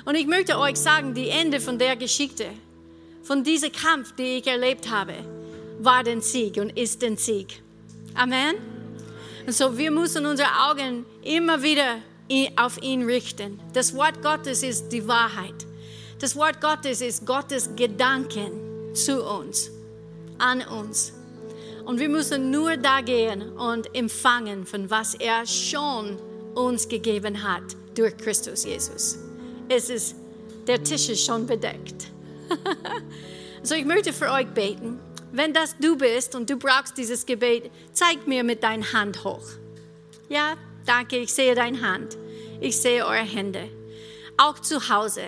[0.06, 2.45] Und ich möchte euch sagen, die Ende von der Geschichte,
[3.24, 5.14] von diesem Kampf, den ich erlebt habe,
[5.80, 7.61] war den Sieg und ist den Sieg.
[8.13, 8.55] Amen.
[9.45, 11.97] Und so wir müssen unsere Augen immer wieder
[12.57, 13.59] auf ihn richten.
[13.73, 15.65] Das Wort Gottes ist die Wahrheit.
[16.19, 19.71] Das Wort Gottes ist Gottes Gedanken zu uns,
[20.38, 21.13] an uns.
[21.86, 26.17] Und wir müssen nur da gehen und empfangen, von was er schon
[26.53, 27.63] uns gegeben hat
[27.95, 29.17] durch Christus Jesus.
[29.69, 30.15] Es ist,
[30.67, 32.07] der Tisch ist schon bedeckt.
[33.63, 34.99] so ich möchte für euch beten.
[35.32, 39.47] Wenn das du bist und du brauchst dieses Gebet, zeig mir mit deiner Hand hoch.
[40.27, 40.55] Ja,
[40.86, 42.17] danke, ich sehe deine Hand.
[42.61, 43.69] Ich sehe eure Hände.
[44.38, 45.23] Auch zu Hause.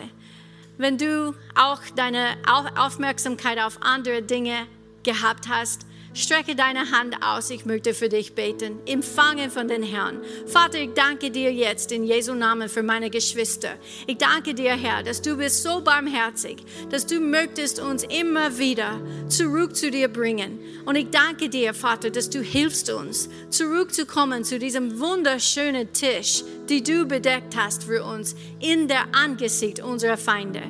[0.78, 2.38] Wenn du auch deine
[2.76, 4.66] Aufmerksamkeit auf andere Dinge
[5.04, 8.80] gehabt hast, Strecke deine Hand aus, ich möchte für dich beten.
[8.86, 10.22] Empfange von den Herrn.
[10.46, 13.70] Vater, ich danke dir jetzt in Jesu Namen für meine Geschwister.
[14.08, 19.00] Ich danke dir, Herr, dass du bist so barmherzig, dass du möchtest uns immer wieder
[19.30, 20.60] zurück zu dir bringen.
[20.84, 26.84] Und ich danke dir, Vater, dass du hilfst uns, zurückzukommen zu diesem wunderschönen Tisch, die
[26.84, 30.62] du bedeckt hast für uns in der Angesicht unserer Feinde.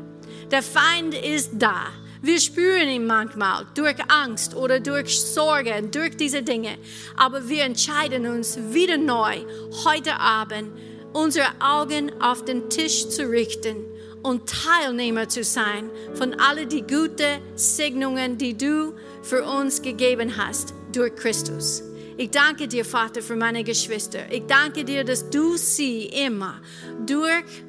[0.52, 1.88] Der Feind ist da.
[2.24, 6.78] Wir spüren ihn manchmal durch Angst oder durch Sorge, durch diese Dinge.
[7.18, 9.38] Aber wir entscheiden uns wieder neu,
[9.86, 10.72] heute Abend
[11.14, 13.78] unsere Augen auf den Tisch zu richten
[14.22, 18.94] und Teilnehmer zu sein von all die guten Segnungen, die du
[19.24, 21.82] für uns gegeben hast durch Christus.
[22.18, 24.32] Ich danke dir, Vater, für meine Geschwister.
[24.32, 26.62] Ich danke dir, dass du sie immer
[27.04, 27.64] durch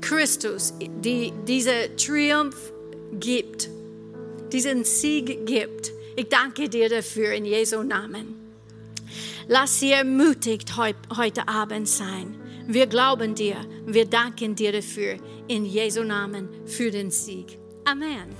[0.00, 2.72] Christus die, diese Triumph
[3.20, 3.68] gibt
[4.54, 5.92] diesen Sieg gibt.
[6.16, 8.36] Ich danke dir dafür in Jesu Namen.
[9.48, 12.36] Lass sie ermutigt heute Abend sein.
[12.66, 15.16] Wir glauben dir, wir danken dir dafür
[15.48, 17.58] in Jesu Namen für den Sieg.
[17.84, 18.34] Amen.